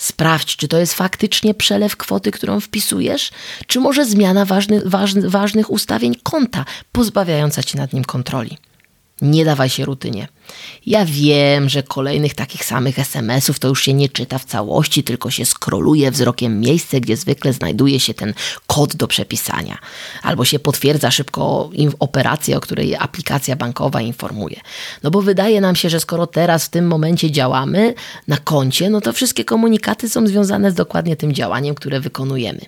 [0.00, 3.30] Sprawdź, czy to jest faktycznie przelew kwoty, którą wpisujesz,
[3.66, 8.58] czy może zmiana ważny, ważny, ważnych ustawień konta, pozbawiająca ci nad nim kontroli.
[9.22, 10.28] Nie dawaj się rutynie.
[10.86, 15.30] Ja wiem, że kolejnych takich samych SMS-ów to już się nie czyta w całości, tylko
[15.30, 18.34] się skroluje wzrokiem miejsce, gdzie zwykle znajduje się ten
[18.66, 19.78] kod do przepisania.
[20.22, 24.60] Albo się potwierdza szybko operację, o której aplikacja bankowa informuje.
[25.02, 27.94] No bo wydaje nam się, że skoro teraz w tym momencie działamy
[28.28, 32.60] na koncie, no to wszystkie komunikaty są związane z dokładnie tym działaniem, które wykonujemy.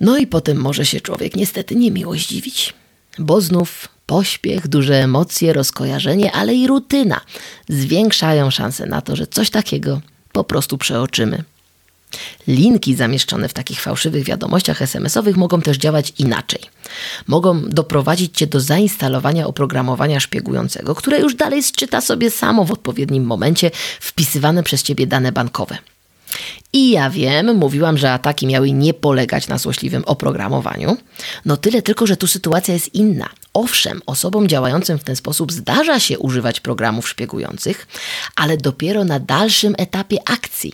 [0.00, 2.74] No i potem może się człowiek niestety niemiło zdziwić,
[3.18, 7.20] bo znów Pośpiech, duże emocje, rozkojarzenie, ale i rutyna
[7.68, 10.00] zwiększają szanse na to, że coś takiego
[10.32, 11.44] po prostu przeoczymy.
[12.46, 16.60] Linki zamieszczone w takich fałszywych wiadomościach SMS-owych mogą też działać inaczej.
[17.26, 23.24] Mogą doprowadzić cię do zainstalowania oprogramowania szpiegującego, które już dalej sczyta sobie samo w odpowiednim
[23.24, 23.70] momencie
[24.00, 25.78] wpisywane przez ciebie dane bankowe.
[26.72, 30.96] I ja wiem, mówiłam, że ataki miały nie polegać na złośliwym oprogramowaniu.
[31.44, 33.28] No tyle tylko, że tu sytuacja jest inna.
[33.54, 37.86] Owszem, osobom działającym w ten sposób zdarza się używać programów szpiegujących,
[38.36, 40.72] ale dopiero na dalszym etapie akcji.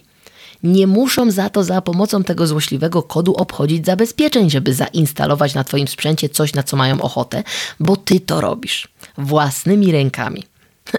[0.63, 5.89] Nie muszą za to za pomocą tego złośliwego kodu obchodzić zabezpieczeń, żeby zainstalować na Twoim
[5.89, 7.43] sprzęcie coś, na co mają ochotę,
[7.81, 8.89] bo Ty to robisz
[9.19, 10.45] własnymi rękami.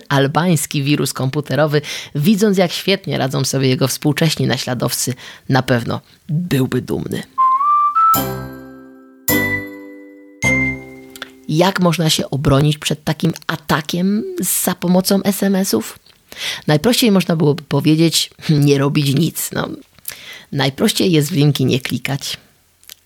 [0.09, 1.81] Albański wirus komputerowy,
[2.15, 5.13] widząc jak świetnie radzą sobie jego współcześni naśladowcy,
[5.49, 7.23] na pewno byłby dumny.
[11.49, 14.23] Jak można się obronić przed takim atakiem
[14.63, 15.99] za pomocą SMS-ów?
[16.67, 19.49] Najprościej można byłoby powiedzieć, nie robić nic.
[19.51, 19.69] No,
[20.51, 22.37] najprościej jest w linki nie klikać.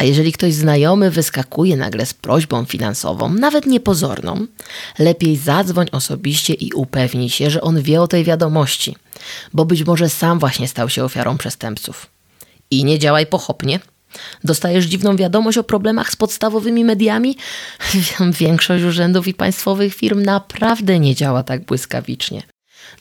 [0.02, 4.48] A jeżeli ktoś znajomy wyskakuje nagle z prośbą finansową, nawet niepozorną,
[5.00, 8.96] lepiej zadzwoń osobiście i upewnij się, że on wie o tej wiadomości,
[9.54, 12.08] bo być może sam właśnie stał się ofiarą przestępców.
[12.72, 13.80] I nie działaj pochopnie.
[14.44, 17.38] Dostajesz dziwną wiadomość o problemach z podstawowymi mediami?
[18.40, 22.44] Większość urzędów i państwowych firm naprawdę nie działa tak błyskawicznie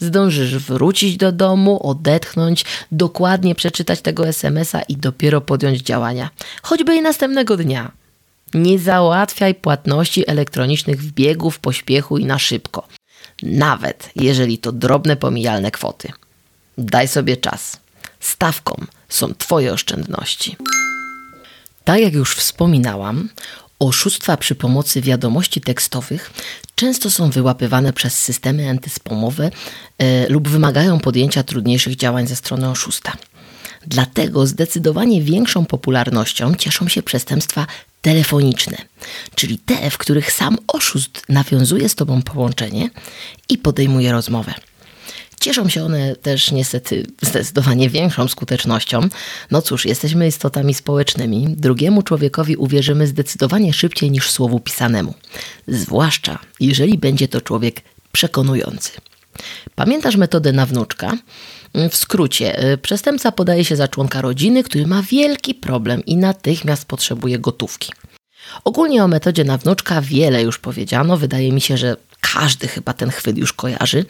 [0.01, 6.31] zdążysz wrócić do domu, odetchnąć, dokładnie przeczytać tego SMS-a i dopiero podjąć działania.
[6.63, 7.93] Choćby i następnego dnia.
[8.55, 12.87] Nie załatwiaj płatności elektronicznych w biegu, w pośpiechu i na szybko.
[13.43, 16.13] nawet jeżeli to drobne pomijalne kwoty.
[16.79, 17.81] Daj sobie czas.
[18.21, 20.57] Stawką są Twoje oszczędności.
[21.85, 23.29] Tak jak już wspominałam,
[23.79, 26.31] oszustwa przy pomocy wiadomości tekstowych
[26.81, 29.51] często są wyłapywane przez systemy antyspamowe
[29.99, 33.13] e, lub wymagają podjęcia trudniejszych działań ze strony oszusta.
[33.87, 37.67] Dlatego zdecydowanie większą popularnością cieszą się przestępstwa
[38.03, 38.77] telefoniczne,
[39.35, 42.91] czyli te, w których sam oszust nawiązuje z tobą połączenie
[43.49, 44.55] i podejmuje rozmowę.
[45.41, 49.01] Cieszą się one też niestety zdecydowanie większą skutecznością.
[49.51, 51.47] No cóż, jesteśmy istotami społecznymi.
[51.49, 55.15] Drugiemu człowiekowi uwierzymy zdecydowanie szybciej niż słowu pisanemu.
[55.69, 57.81] Zwłaszcza jeżeli będzie to człowiek
[58.13, 58.91] przekonujący.
[59.75, 61.13] Pamiętasz metodę na wnuczka?
[61.91, 66.85] W skrócie, y, przestępca podaje się za członka rodziny, który ma wielki problem i natychmiast
[66.85, 67.93] potrzebuje gotówki.
[68.65, 71.17] Ogólnie o metodzie na wnuczka wiele już powiedziano.
[71.17, 74.05] Wydaje mi się, że każdy chyba ten chwyt już kojarzy.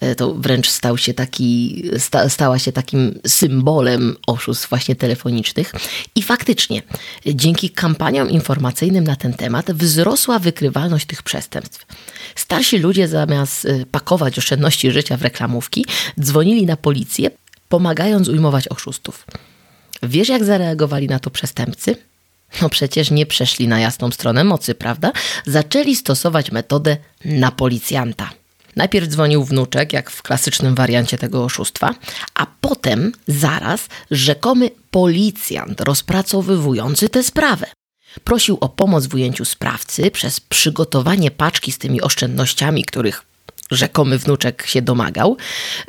[0.00, 5.72] E, to wręcz stał się taki, sta, stała się takim symbolem oszustw właśnie telefonicznych.
[6.14, 6.82] I faktycznie,
[7.26, 11.86] dzięki kampaniom informacyjnym na ten temat wzrosła wykrywalność tych przestępstw.
[12.34, 15.86] Starsi ludzie zamiast e, pakować oszczędności życia w reklamówki,
[16.20, 17.30] dzwonili na policję,
[17.68, 19.26] pomagając ujmować oszustów.
[20.02, 21.96] Wiesz, jak zareagowali na to przestępcy?
[22.62, 25.12] No przecież nie przeszli na jasną stronę mocy, prawda?
[25.46, 28.30] Zaczęli stosować metodę na policjanta.
[28.76, 31.94] Najpierw dzwonił wnuczek, jak w klasycznym wariancie tego oszustwa,
[32.34, 37.66] a potem zaraz rzekomy policjant rozpracowywujący tę sprawę.
[38.24, 43.24] Prosił o pomoc w ujęciu sprawcy przez przygotowanie paczki z tymi oszczędnościami, których
[43.70, 45.36] rzekomy wnuczek się domagał.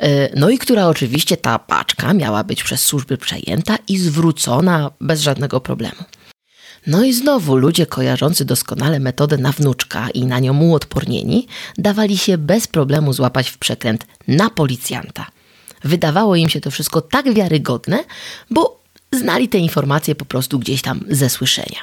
[0.00, 5.20] E, no i która oczywiście ta paczka miała być przez służby przejęta i zwrócona bez
[5.20, 6.04] żadnego problemu.
[6.86, 11.46] No i znowu ludzie kojarzący doskonale metodę na wnuczka i na nią uodpornieni
[11.78, 15.26] dawali się bez problemu złapać w przekręt na policjanta.
[15.84, 18.04] Wydawało im się to wszystko tak wiarygodne,
[18.50, 18.80] bo
[19.12, 21.78] znali te informacje po prostu gdzieś tam ze słyszenia.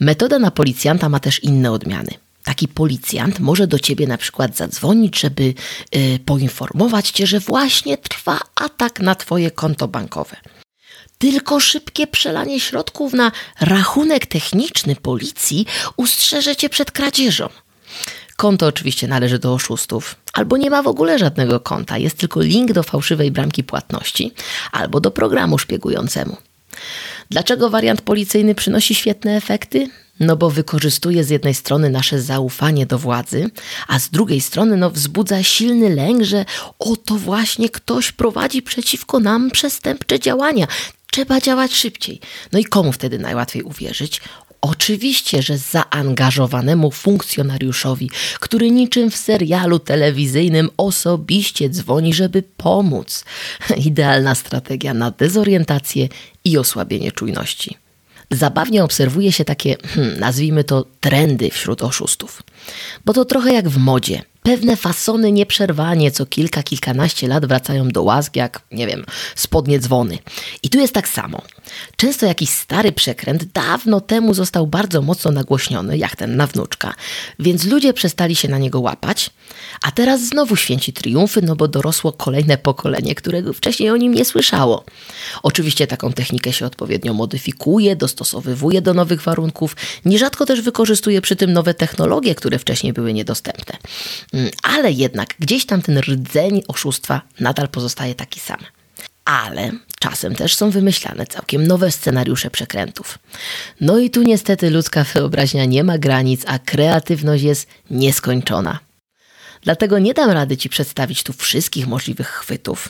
[0.00, 2.10] Metoda na policjanta ma też inne odmiany.
[2.44, 5.54] Taki policjant może do ciebie na przykład zadzwonić, żeby
[5.92, 10.36] yy, poinformować cię, że właśnie trwa atak na twoje konto bankowe.
[11.18, 17.48] Tylko szybkie przelanie środków na rachunek techniczny policji ustrzeże cię przed kradzieżą.
[18.36, 22.72] Konto oczywiście należy do oszustów, albo nie ma w ogóle żadnego konta, jest tylko link
[22.72, 24.32] do fałszywej bramki płatności,
[24.72, 26.36] albo do programu szpiegującemu.
[27.30, 29.90] Dlaczego wariant policyjny przynosi świetne efekty?
[30.20, 33.50] No bo wykorzystuje z jednej strony nasze zaufanie do władzy,
[33.88, 36.44] a z drugiej strony no, wzbudza silny lęk, że
[36.78, 40.66] oto właśnie ktoś prowadzi przeciwko nam przestępcze działania.
[41.12, 42.20] Trzeba działać szybciej.
[42.52, 44.20] No i komu wtedy najłatwiej uwierzyć?
[44.60, 53.24] Oczywiście, że zaangażowanemu funkcjonariuszowi, który niczym w serialu telewizyjnym osobiście dzwoni, żeby pomóc.
[53.86, 56.08] Idealna strategia na dezorientację
[56.44, 57.76] i osłabienie czujności.
[58.30, 62.42] Zabawnie obserwuje się takie, hmm, nazwijmy to, trendy wśród oszustów.
[63.04, 64.22] Bo to trochę jak w modzie.
[64.46, 69.04] Pewne fasony nieprzerwanie co kilka, kilkanaście lat wracają do łask, jak, nie wiem,
[69.34, 70.18] spodnie dzwony.
[70.62, 71.42] I tu jest tak samo.
[71.96, 76.94] Często jakiś stary przekręt dawno temu został bardzo mocno nagłośniony, jak ten na wnuczka,
[77.38, 79.30] więc ludzie przestali się na niego łapać,
[79.82, 84.24] a teraz znowu święci triumfy, no bo dorosło kolejne pokolenie, którego wcześniej o nim nie
[84.24, 84.84] słyszało.
[85.42, 91.52] Oczywiście taką technikę się odpowiednio modyfikuje, dostosowywuje do nowych warunków, nierzadko też wykorzystuje przy tym
[91.52, 93.76] nowe technologie, które wcześniej były niedostępne.
[94.36, 98.58] Mm, ale jednak gdzieś tam ten rdzeń oszustwa nadal pozostaje taki sam.
[99.24, 99.70] Ale
[100.00, 103.18] czasem też są wymyślane całkiem nowe scenariusze przekrętów.
[103.80, 108.78] No i tu niestety ludzka wyobraźnia nie ma granic, a kreatywność jest nieskończona.
[109.62, 112.88] Dlatego nie dam rady Ci przedstawić tu wszystkich możliwych chwytów.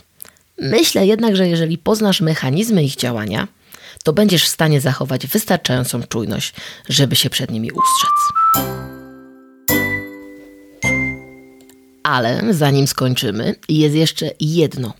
[0.59, 3.49] Myślę jednak, że jeżeli poznasz mechanizmy ich działania,
[4.05, 6.55] to będziesz w stanie zachować wystarczającą czujność,
[6.89, 8.86] żeby się przed nimi ustrzec.
[12.07, 14.93] Ale zanim skończymy, jest jeszcze jedno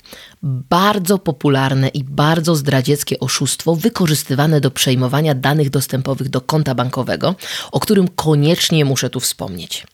[0.43, 7.35] bardzo popularne i bardzo zdradzieckie oszustwo wykorzystywane do przejmowania danych dostępowych do konta bankowego,
[7.73, 9.87] o którym koniecznie muszę tu wspomnieć.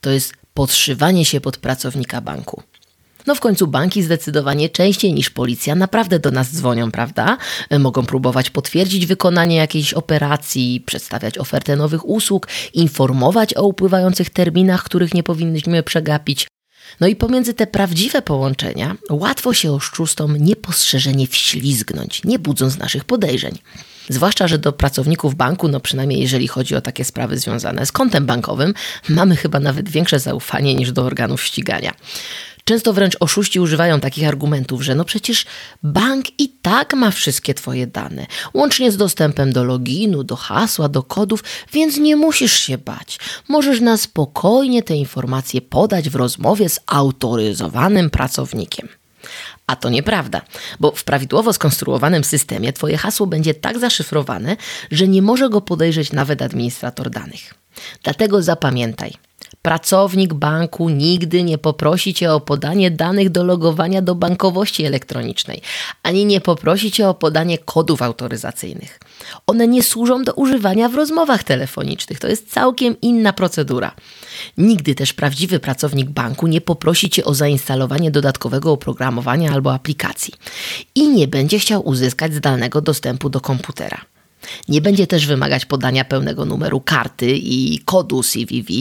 [0.00, 2.62] To jest podszywanie się pod pracownika banku.
[3.26, 7.36] No w końcu banki zdecydowanie częściej niż policja naprawdę do nas dzwonią, prawda?
[7.78, 15.14] Mogą próbować potwierdzić wykonanie jakiejś operacji, przedstawiać ofertę nowych usług, informować o upływających terminach, których
[15.14, 16.46] nie powinniśmy przegapić.
[17.00, 23.58] No i pomiędzy te prawdziwe połączenia łatwo się oszczustom niepostrzeżenie wślizgnąć, nie budząc naszych podejrzeń.
[24.08, 28.26] Zwłaszcza, że do pracowników banku, no przynajmniej jeżeli chodzi o takie sprawy związane z kontem
[28.26, 28.74] bankowym,
[29.08, 31.92] mamy chyba nawet większe zaufanie niż do organów ścigania.
[32.64, 35.46] Często wręcz oszuści używają takich argumentów, że no przecież
[35.82, 41.02] bank i tak ma wszystkie Twoje dane, łącznie z dostępem do loginu, do hasła, do
[41.02, 43.18] kodów, więc nie musisz się bać.
[43.48, 48.88] Możesz na spokojnie te informacje podać w rozmowie z autoryzowanym pracownikiem.
[49.66, 50.42] A to nieprawda,
[50.80, 54.56] bo w prawidłowo skonstruowanym systemie Twoje hasło będzie tak zaszyfrowane,
[54.90, 57.54] że nie może go podejrzeć nawet administrator danych.
[58.02, 59.12] Dlatego zapamiętaj–
[59.62, 65.62] Pracownik banku nigdy nie poprosi cię o podanie danych do logowania do bankowości elektronicznej,
[66.02, 69.00] ani nie poprosi cię o podanie kodów autoryzacyjnych.
[69.46, 72.18] One nie służą do używania w rozmowach telefonicznych.
[72.18, 73.94] To jest całkiem inna procedura.
[74.58, 80.34] Nigdy też prawdziwy pracownik banku nie poprosi cię o zainstalowanie dodatkowego oprogramowania albo aplikacji
[80.94, 84.00] i nie będzie chciał uzyskać zdalnego dostępu do komputera.
[84.68, 88.72] Nie będzie też wymagać podania pełnego numeru karty i kodu CVV,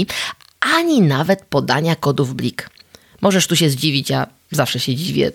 [0.60, 2.70] ani nawet podania kodów Blik.
[3.22, 5.32] Możesz tu się zdziwić, ja zawsze się dziwię,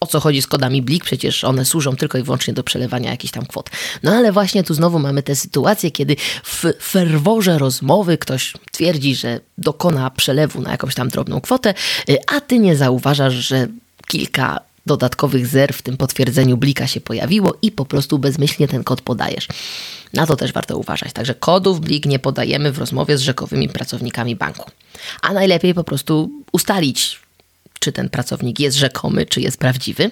[0.00, 3.32] o co chodzi z kodami Blik, przecież one służą tylko i wyłącznie do przelewania jakichś
[3.32, 3.70] tam kwot.
[4.02, 9.40] No ale właśnie tu znowu mamy tę sytuację, kiedy w ferworze rozmowy ktoś twierdzi, że
[9.58, 11.74] dokona przelewu na jakąś tam drobną kwotę,
[12.10, 13.66] y, a ty nie zauważasz, że
[14.06, 19.00] kilka dodatkowych zer w tym potwierdzeniu blika się pojawiło i po prostu bezmyślnie ten kod
[19.00, 19.48] podajesz.
[20.12, 21.12] Na to też warto uważać.
[21.12, 24.70] Także kodów blik nie podajemy w rozmowie z rzekowymi pracownikami banku.
[25.22, 27.20] A najlepiej po prostu ustalić,
[27.80, 30.10] czy ten pracownik jest rzekomy, czy jest prawdziwy.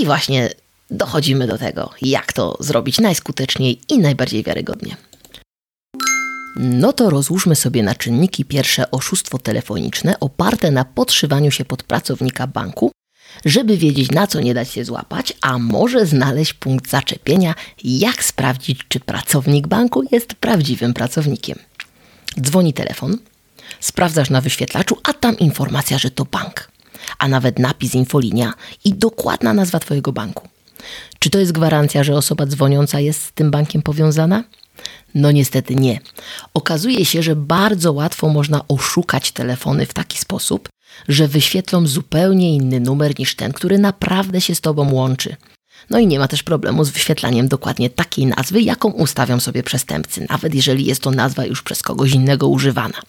[0.00, 0.50] I właśnie
[0.90, 4.96] dochodzimy do tego, jak to zrobić najskuteczniej i najbardziej wiarygodnie.
[6.56, 12.46] No to rozłóżmy sobie na czynniki pierwsze oszustwo telefoniczne oparte na podszywaniu się pod pracownika
[12.46, 12.92] banku
[13.44, 18.80] żeby wiedzieć na co nie dać się złapać, a może znaleźć punkt zaczepienia, jak sprawdzić,
[18.88, 21.58] czy pracownik banku jest prawdziwym pracownikiem.
[22.40, 23.18] Dzwoni telefon,
[23.80, 26.70] sprawdzasz na wyświetlaczu, a tam informacja, że to bank,
[27.18, 30.48] a nawet napis infolinia i dokładna nazwa Twojego banku.
[31.18, 34.44] Czy to jest gwarancja, że osoba dzwoniąca jest z tym bankiem powiązana?
[35.14, 36.00] No niestety nie.
[36.54, 40.68] Okazuje się, że bardzo łatwo można oszukać telefony w taki sposób,
[41.08, 45.36] że wyświetlą zupełnie inny numer niż ten, który naprawdę się z Tobą łączy.
[45.90, 50.26] No i nie ma też problemu z wyświetlaniem dokładnie takiej nazwy, jaką ustawią sobie przestępcy,
[50.30, 53.02] nawet jeżeli jest to nazwa już przez kogoś innego używana.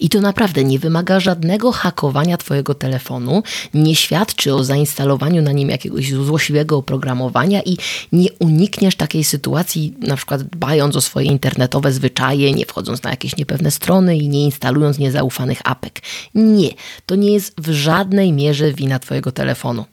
[0.00, 3.42] I to naprawdę nie wymaga żadnego hakowania Twojego telefonu,
[3.74, 7.76] nie świadczy o zainstalowaniu na nim jakiegoś złośliwego oprogramowania i
[8.12, 13.36] nie unikniesz takiej sytuacji, na przykład dbając o swoje internetowe zwyczaje, nie wchodząc na jakieś
[13.36, 16.00] niepewne strony i nie instalując niezaufanych apek.
[16.34, 16.70] Nie,
[17.06, 19.84] to nie jest w żadnej mierze wina Twojego telefonu.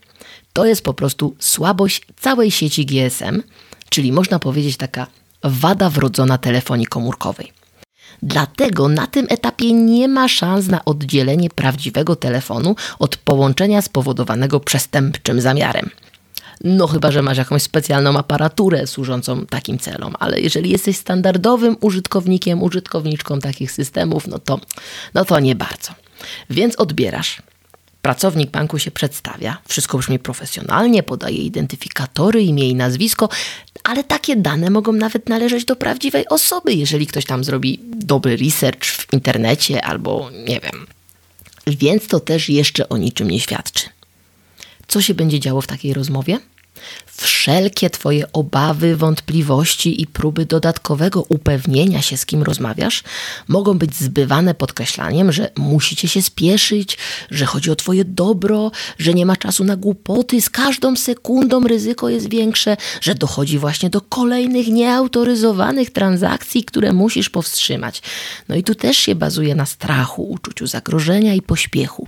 [0.53, 3.43] To jest po prostu słabość całej sieci GSM,
[3.89, 5.07] czyli można powiedzieć taka
[5.43, 7.51] wada wrodzona telefonii komórkowej.
[8.23, 15.41] Dlatego na tym etapie nie ma szans na oddzielenie prawdziwego telefonu od połączenia spowodowanego przestępczym
[15.41, 15.89] zamiarem.
[16.63, 22.63] No chyba, że masz jakąś specjalną aparaturę służącą takim celom, ale jeżeli jesteś standardowym użytkownikiem,
[22.63, 24.59] użytkowniczką takich systemów, no to,
[25.13, 25.91] no to nie bardzo.
[26.49, 27.41] Więc odbierasz
[28.01, 33.29] Pracownik banku się przedstawia, wszystko brzmi profesjonalnie, podaje identyfikatory, imię i nazwisko,
[33.83, 38.85] ale takie dane mogą nawet należeć do prawdziwej osoby, jeżeli ktoś tam zrobi dobry research
[38.85, 40.87] w internecie albo nie wiem.
[41.67, 43.89] Więc to też jeszcze o niczym nie świadczy.
[44.87, 46.39] Co się będzie działo w takiej rozmowie?
[47.21, 53.03] Wszelkie Twoje obawy, wątpliwości i próby dodatkowego upewnienia się, z kim rozmawiasz,
[53.47, 56.97] mogą być zbywane podkreślaniem, że musicie się spieszyć,
[57.31, 62.09] że chodzi o Twoje dobro, że nie ma czasu na głupoty, z każdą sekundą ryzyko
[62.09, 68.01] jest większe, że dochodzi właśnie do kolejnych nieautoryzowanych transakcji, które musisz powstrzymać.
[68.49, 72.07] No i tu też się bazuje na strachu, uczuciu zagrożenia i pośpiechu.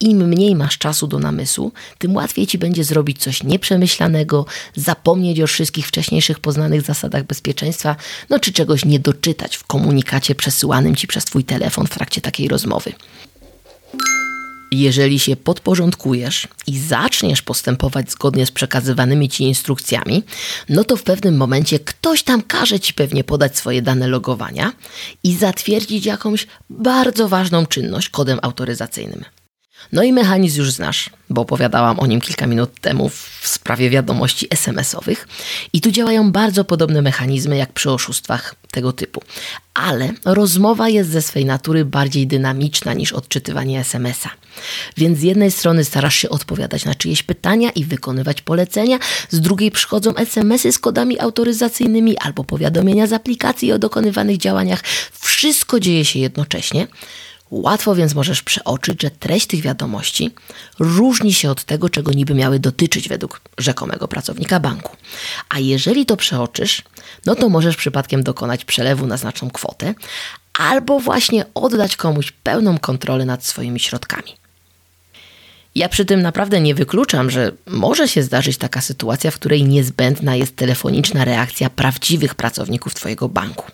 [0.00, 3.97] Im mniej masz czasu do namysłu, tym łatwiej ci będzie zrobić coś nieprzemyślanego,
[4.76, 7.96] zapomnieć o wszystkich wcześniejszych poznanych zasadach bezpieczeństwa,
[8.30, 12.48] no czy czegoś nie doczytać w komunikacie przesyłanym ci przez twój telefon w trakcie takiej
[12.48, 12.92] rozmowy.
[14.70, 20.22] Jeżeli się podporządkujesz i zaczniesz postępować zgodnie z przekazywanymi ci instrukcjami,
[20.68, 24.72] no to w pewnym momencie ktoś tam każe ci pewnie podać swoje dane logowania
[25.24, 29.24] i zatwierdzić jakąś bardzo ważną czynność kodem autoryzacyjnym.
[29.92, 34.46] No i mechanizm już znasz, bo opowiadałam o nim kilka minut temu w sprawie wiadomości
[34.50, 35.28] SMS-owych.
[35.72, 39.22] I tu działają bardzo podobne mechanizmy jak przy oszustwach tego typu.
[39.74, 44.30] Ale rozmowa jest ze swej natury bardziej dynamiczna niż odczytywanie SMS-a.
[44.96, 48.98] Więc z jednej strony starasz się odpowiadać na czyjeś pytania i wykonywać polecenia,
[49.30, 54.80] z drugiej przychodzą SMS-y z kodami autoryzacyjnymi albo powiadomienia z aplikacji o dokonywanych działaniach.
[55.20, 56.86] Wszystko dzieje się jednocześnie.
[57.50, 60.30] Łatwo więc możesz przeoczyć, że treść tych wiadomości
[60.78, 64.96] różni się od tego, czego niby miały dotyczyć według rzekomego pracownika banku.
[65.48, 66.82] A jeżeli to przeoczysz,
[67.26, 69.94] no to możesz przypadkiem dokonać przelewu na znaczną kwotę
[70.58, 74.36] albo właśnie oddać komuś pełną kontrolę nad swoimi środkami.
[75.74, 80.36] Ja przy tym naprawdę nie wykluczam, że może się zdarzyć taka sytuacja, w której niezbędna
[80.36, 83.72] jest telefoniczna reakcja prawdziwych pracowników Twojego banku.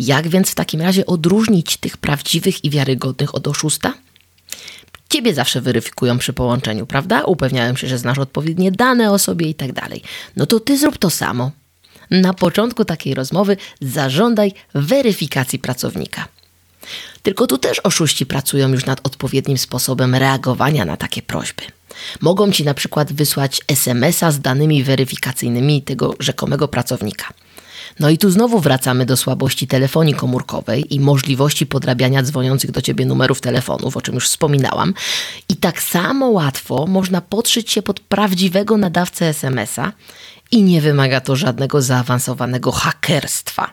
[0.00, 3.94] Jak więc w takim razie odróżnić tych prawdziwych i wiarygodnych od oszusta?
[5.08, 7.24] Ciebie zawsze weryfikują przy połączeniu, prawda?
[7.24, 10.02] Upewniają się, że znasz odpowiednie dane o sobie i tak dalej.
[10.36, 11.50] No to ty zrób to samo.
[12.10, 16.28] Na początku takiej rozmowy zażądaj weryfikacji pracownika.
[17.22, 21.62] Tylko tu też oszuści pracują już nad odpowiednim sposobem reagowania na takie prośby.
[22.20, 27.34] Mogą ci na przykład wysłać SMS-a z danymi weryfikacyjnymi tego rzekomego pracownika.
[27.98, 33.06] No i tu znowu wracamy do słabości telefonii komórkowej i możliwości podrabiania dzwoniących do ciebie
[33.06, 34.94] numerów telefonów, o czym już wspominałam.
[35.48, 39.92] I tak samo łatwo można podszyć się pod prawdziwego nadawcę SMS-a
[40.50, 43.70] i nie wymaga to żadnego zaawansowanego hakerstwa.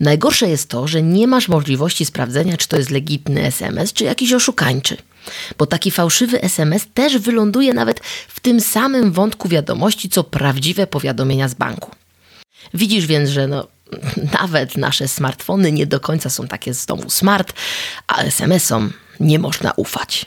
[0.00, 4.32] Najgorsze jest to, że nie masz możliwości sprawdzenia, czy to jest legitny SMS, czy jakiś
[4.32, 4.96] oszukańczy.
[5.58, 11.48] Bo taki fałszywy SMS też wyląduje nawet w tym samym wątku wiadomości, co prawdziwe powiadomienia
[11.48, 11.90] z banku.
[12.74, 13.66] Widzisz więc, że no,
[14.40, 17.52] nawet nasze smartfony nie do końca są takie z domu smart,
[18.06, 20.26] a SMS-om nie można ufać.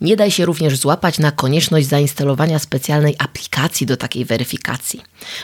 [0.00, 5.02] Nie daj się również złapać na konieczność zainstalowania specjalnej aplikacji do takiej weryfikacji,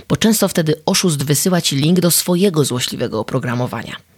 [0.08, 4.09] bo często wtedy oszust wysyła ci link do swojego złośliwego oprogramowania.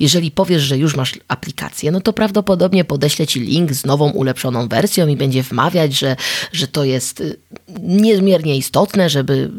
[0.00, 4.68] Jeżeli powiesz, że już masz aplikację, no to prawdopodobnie podeślę ci link z nową, ulepszoną
[4.68, 6.16] wersją i będzie wmawiać, że,
[6.52, 7.36] że to jest y,
[7.80, 9.50] niezmiernie istotne, żeby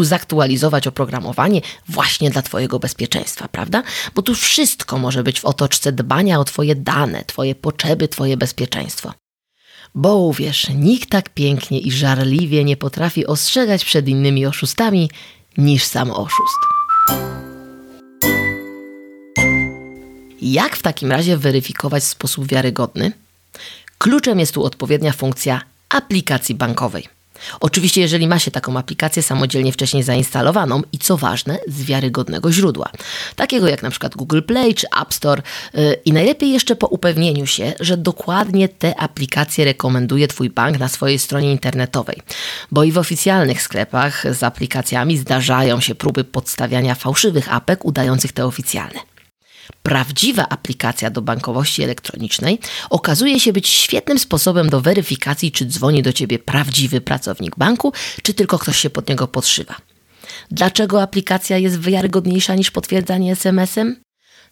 [0.00, 3.82] zaktualizować oprogramowanie właśnie dla Twojego bezpieczeństwa, prawda?
[4.14, 9.12] Bo tu wszystko może być w otoczce dbania o Twoje dane, Twoje potrzeby, Twoje bezpieczeństwo.
[9.94, 15.10] Bo uwierz, nikt tak pięknie i żarliwie nie potrafi ostrzegać przed innymi oszustami
[15.58, 16.58] niż sam oszust.
[20.42, 23.12] Jak w takim razie weryfikować w sposób wiarygodny?
[23.98, 27.08] Kluczem jest tu odpowiednia funkcja aplikacji bankowej.
[27.60, 32.90] Oczywiście, jeżeli ma się taką aplikację samodzielnie wcześniej zainstalowaną i co ważne, z wiarygodnego źródła,
[33.36, 35.42] takiego jak na przykład Google Play czy App Store
[35.74, 40.88] yy, i najlepiej jeszcze po upewnieniu się, że dokładnie te aplikacje rekomenduje Twój bank na
[40.88, 42.22] swojej stronie internetowej,
[42.70, 48.46] bo i w oficjalnych sklepach z aplikacjami zdarzają się próby podstawiania fałszywych apek udających te
[48.46, 49.11] oficjalne.
[49.82, 52.58] Prawdziwa aplikacja do bankowości elektronicznej
[52.90, 57.92] okazuje się być świetnym sposobem do weryfikacji, czy dzwoni do ciebie prawdziwy pracownik banku,
[58.22, 59.74] czy tylko ktoś się pod niego podszywa.
[60.50, 63.96] Dlaczego aplikacja jest wiarygodniejsza niż potwierdzanie SMS-em?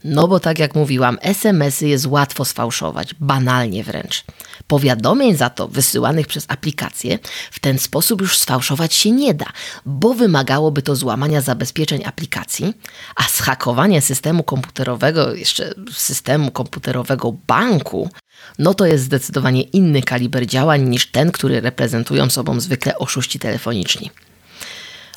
[0.05, 4.25] No bo tak jak mówiłam, SMS-y jest łatwo sfałszować, banalnie wręcz.
[4.67, 7.19] Powiadomień za to wysyłanych przez aplikację
[7.51, 9.47] w ten sposób już sfałszować się nie da,
[9.87, 12.75] bo wymagałoby to złamania zabezpieczeń aplikacji,
[13.17, 18.11] a zhakowanie systemu komputerowego, jeszcze systemu komputerowego banku,
[18.59, 24.11] no to jest zdecydowanie inny kaliber działań niż ten, który reprezentują sobą zwykle oszuści telefoniczni.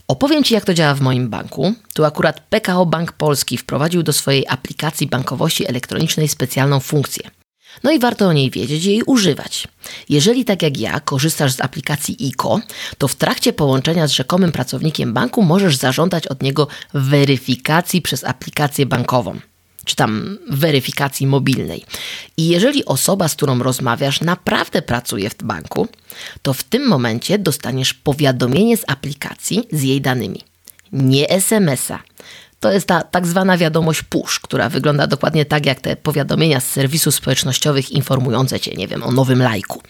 [0.08, 1.74] Opowiem Ci, jak to działa w moim banku.
[1.94, 7.30] Tu akurat PKO Bank Polski wprowadził do swojej aplikacji bankowości elektronicznej specjalną funkcję.
[7.84, 9.68] No i warto o niej wiedzieć i jej używać.
[10.10, 12.60] Jeżeli tak jak ja korzystasz z aplikacji ICO,
[12.98, 18.86] to w trakcie połączenia z rzekomym pracownikiem banku możesz zażądać od niego weryfikacji przez aplikację
[18.86, 19.40] bankową
[19.86, 21.86] czy tam weryfikacji mobilnej.
[22.38, 25.88] I jeżeli osoba, z którą rozmawiasz, naprawdę pracuje w banku,
[26.42, 30.42] to w tym momencie dostaniesz powiadomienie z aplikacji z jej danymi.
[30.92, 32.00] Nie SMS-a.
[32.60, 36.68] To jest ta tak zwana wiadomość push, która wygląda dokładnie tak jak te powiadomienia z
[36.68, 39.82] serwisów społecznościowych informujące cię, nie wiem, o nowym lajku.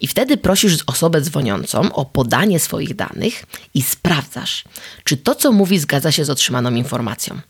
[0.00, 3.44] I wtedy prosisz osobę dzwoniącą o podanie swoich danych
[3.74, 4.64] i sprawdzasz,
[5.04, 7.40] czy to, co mówi, zgadza się z otrzymaną informacją.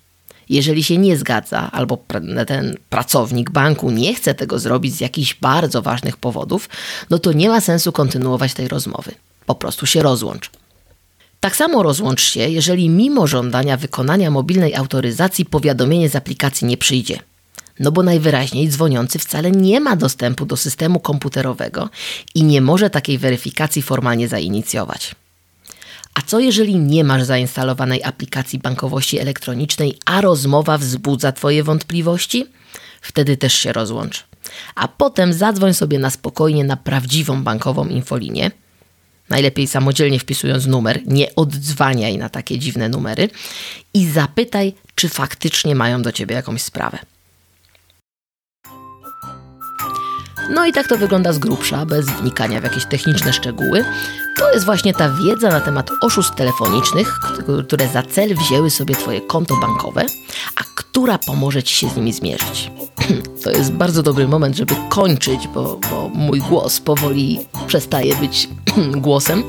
[0.49, 1.99] Jeżeli się nie zgadza, albo
[2.47, 6.69] ten pracownik banku nie chce tego zrobić z jakichś bardzo ważnych powodów,
[7.11, 9.13] no to nie ma sensu kontynuować tej rozmowy.
[9.47, 10.51] Po prostu się rozłącz.
[11.41, 17.19] Tak samo rozłącz się, jeżeli mimo żądania wykonania mobilnej autoryzacji powiadomienie z aplikacji nie przyjdzie.
[17.81, 21.91] No bo najwyraźniej dzwoniący wcale nie ma dostępu do systemu komputerowego
[22.35, 25.15] i nie może takiej weryfikacji formalnie zainicjować.
[26.17, 32.47] A co jeżeli nie masz zainstalowanej aplikacji bankowości elektronicznej, a rozmowa wzbudza Twoje wątpliwości?
[33.01, 34.25] Wtedy też się rozłącz.
[34.75, 38.51] A potem zadzwoń sobie na spokojnie na prawdziwą bankową infolinię.
[39.29, 43.29] Najlepiej samodzielnie wpisując numer, nie oddzwaniaj na takie dziwne numery
[43.95, 46.99] i zapytaj, czy faktycznie mają do ciebie jakąś sprawę.
[50.51, 53.85] No i tak to wygląda z grubsza, bez wnikania w jakieś techniczne szczegóły.
[54.39, 57.19] To jest właśnie ta wiedza na temat oszustw telefonicznych,
[57.67, 60.07] które za cel wzięły sobie Twoje konto bankowe,
[60.57, 62.71] a która pomoże Ci się z nimi zmierzyć.
[63.45, 68.49] To jest bardzo dobry moment, żeby kończyć, bo, bo mój głos powoli przestaje być
[69.07, 69.43] głosem.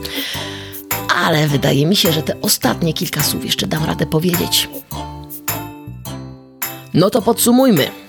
[1.16, 4.70] Ale wydaje mi się, że te ostatnie kilka słów jeszcze dam radę powiedzieć.
[6.94, 8.07] No to podsumujmy.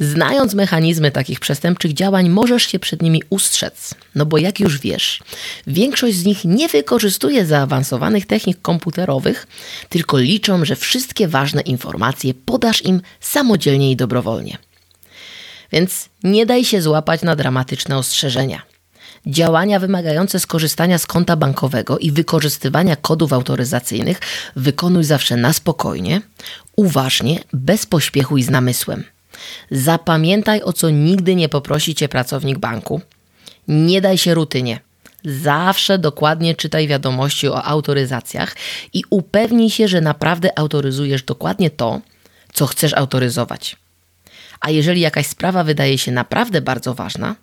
[0.00, 3.94] Znając mechanizmy takich przestępczych działań, możesz się przed nimi ustrzec.
[4.14, 5.20] No bo jak już wiesz,
[5.66, 9.46] większość z nich nie wykorzystuje zaawansowanych technik komputerowych,
[9.88, 14.58] tylko liczą, że wszystkie ważne informacje podasz im samodzielnie i dobrowolnie.
[15.72, 18.62] Więc nie daj się złapać na dramatyczne ostrzeżenia.
[19.26, 24.20] Działania wymagające skorzystania z konta bankowego i wykorzystywania kodów autoryzacyjnych
[24.56, 26.20] wykonuj zawsze na spokojnie,
[26.76, 29.04] uważnie, bez pośpiechu i z namysłem.
[29.70, 33.00] Zapamiętaj, o co nigdy nie poprosi cię pracownik banku.
[33.68, 34.80] Nie daj się rutynie.
[35.24, 38.56] Zawsze dokładnie czytaj wiadomości o autoryzacjach
[38.92, 42.00] i upewnij się, że naprawdę autoryzujesz dokładnie to,
[42.52, 43.76] co chcesz autoryzować.
[44.60, 47.36] A jeżeli jakaś sprawa wydaje się naprawdę bardzo ważna,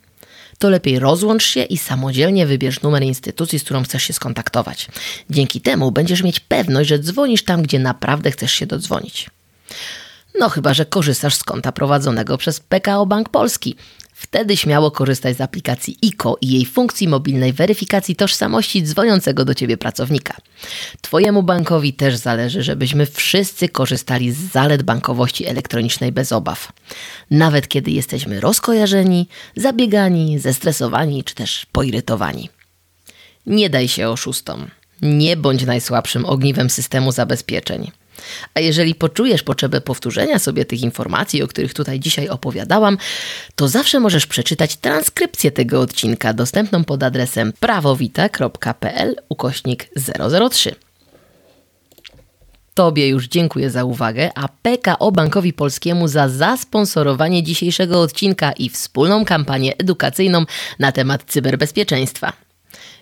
[0.59, 4.87] to lepiej rozłącz się i samodzielnie wybierz numer instytucji, z którą chcesz się skontaktować.
[5.29, 9.29] Dzięki temu będziesz mieć pewność, że dzwonisz tam, gdzie naprawdę chcesz się dodzwonić.
[10.39, 13.75] No chyba, że korzystasz z konta prowadzonego przez PKO Bank Polski.
[14.13, 19.77] Wtedy śmiało korzystaj z aplikacji ICO i jej funkcji mobilnej weryfikacji tożsamości dzwoniącego do Ciebie
[19.77, 20.37] pracownika.
[21.01, 26.73] Twojemu bankowi też zależy, żebyśmy wszyscy korzystali z zalet bankowości elektronicznej bez obaw.
[27.31, 32.49] Nawet kiedy jesteśmy rozkojarzeni, zabiegani, zestresowani czy też poirytowani.
[33.45, 34.67] Nie daj się oszustom.
[35.01, 37.91] Nie bądź najsłabszym ogniwem systemu zabezpieczeń.
[38.53, 42.97] A jeżeli poczujesz potrzebę powtórzenia sobie tych informacji, o których tutaj dzisiaj opowiadałam,
[43.55, 49.89] to zawsze możesz przeczytać transkrypcję tego odcinka dostępną pod adresem prawowita.pl ukośnik
[50.49, 50.75] 003.
[52.73, 59.25] Tobie już dziękuję za uwagę, a PKO Bankowi Polskiemu za zasponsorowanie dzisiejszego odcinka i wspólną
[59.25, 60.45] kampanię edukacyjną
[60.79, 62.33] na temat cyberbezpieczeństwa.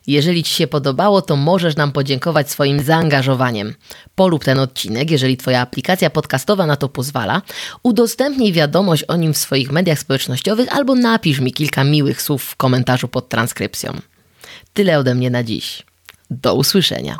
[0.09, 3.73] Jeżeli Ci się podobało, to możesz nam podziękować swoim zaangażowaniem.
[4.15, 7.41] Polub ten odcinek, jeżeli Twoja aplikacja podcastowa na to pozwala.
[7.83, 12.55] Udostępnij wiadomość o nim w swoich mediach społecznościowych albo napisz mi kilka miłych słów w
[12.55, 13.93] komentarzu pod transkrypcją.
[14.73, 15.85] Tyle ode mnie na dziś.
[16.29, 17.15] Do usłyszenia.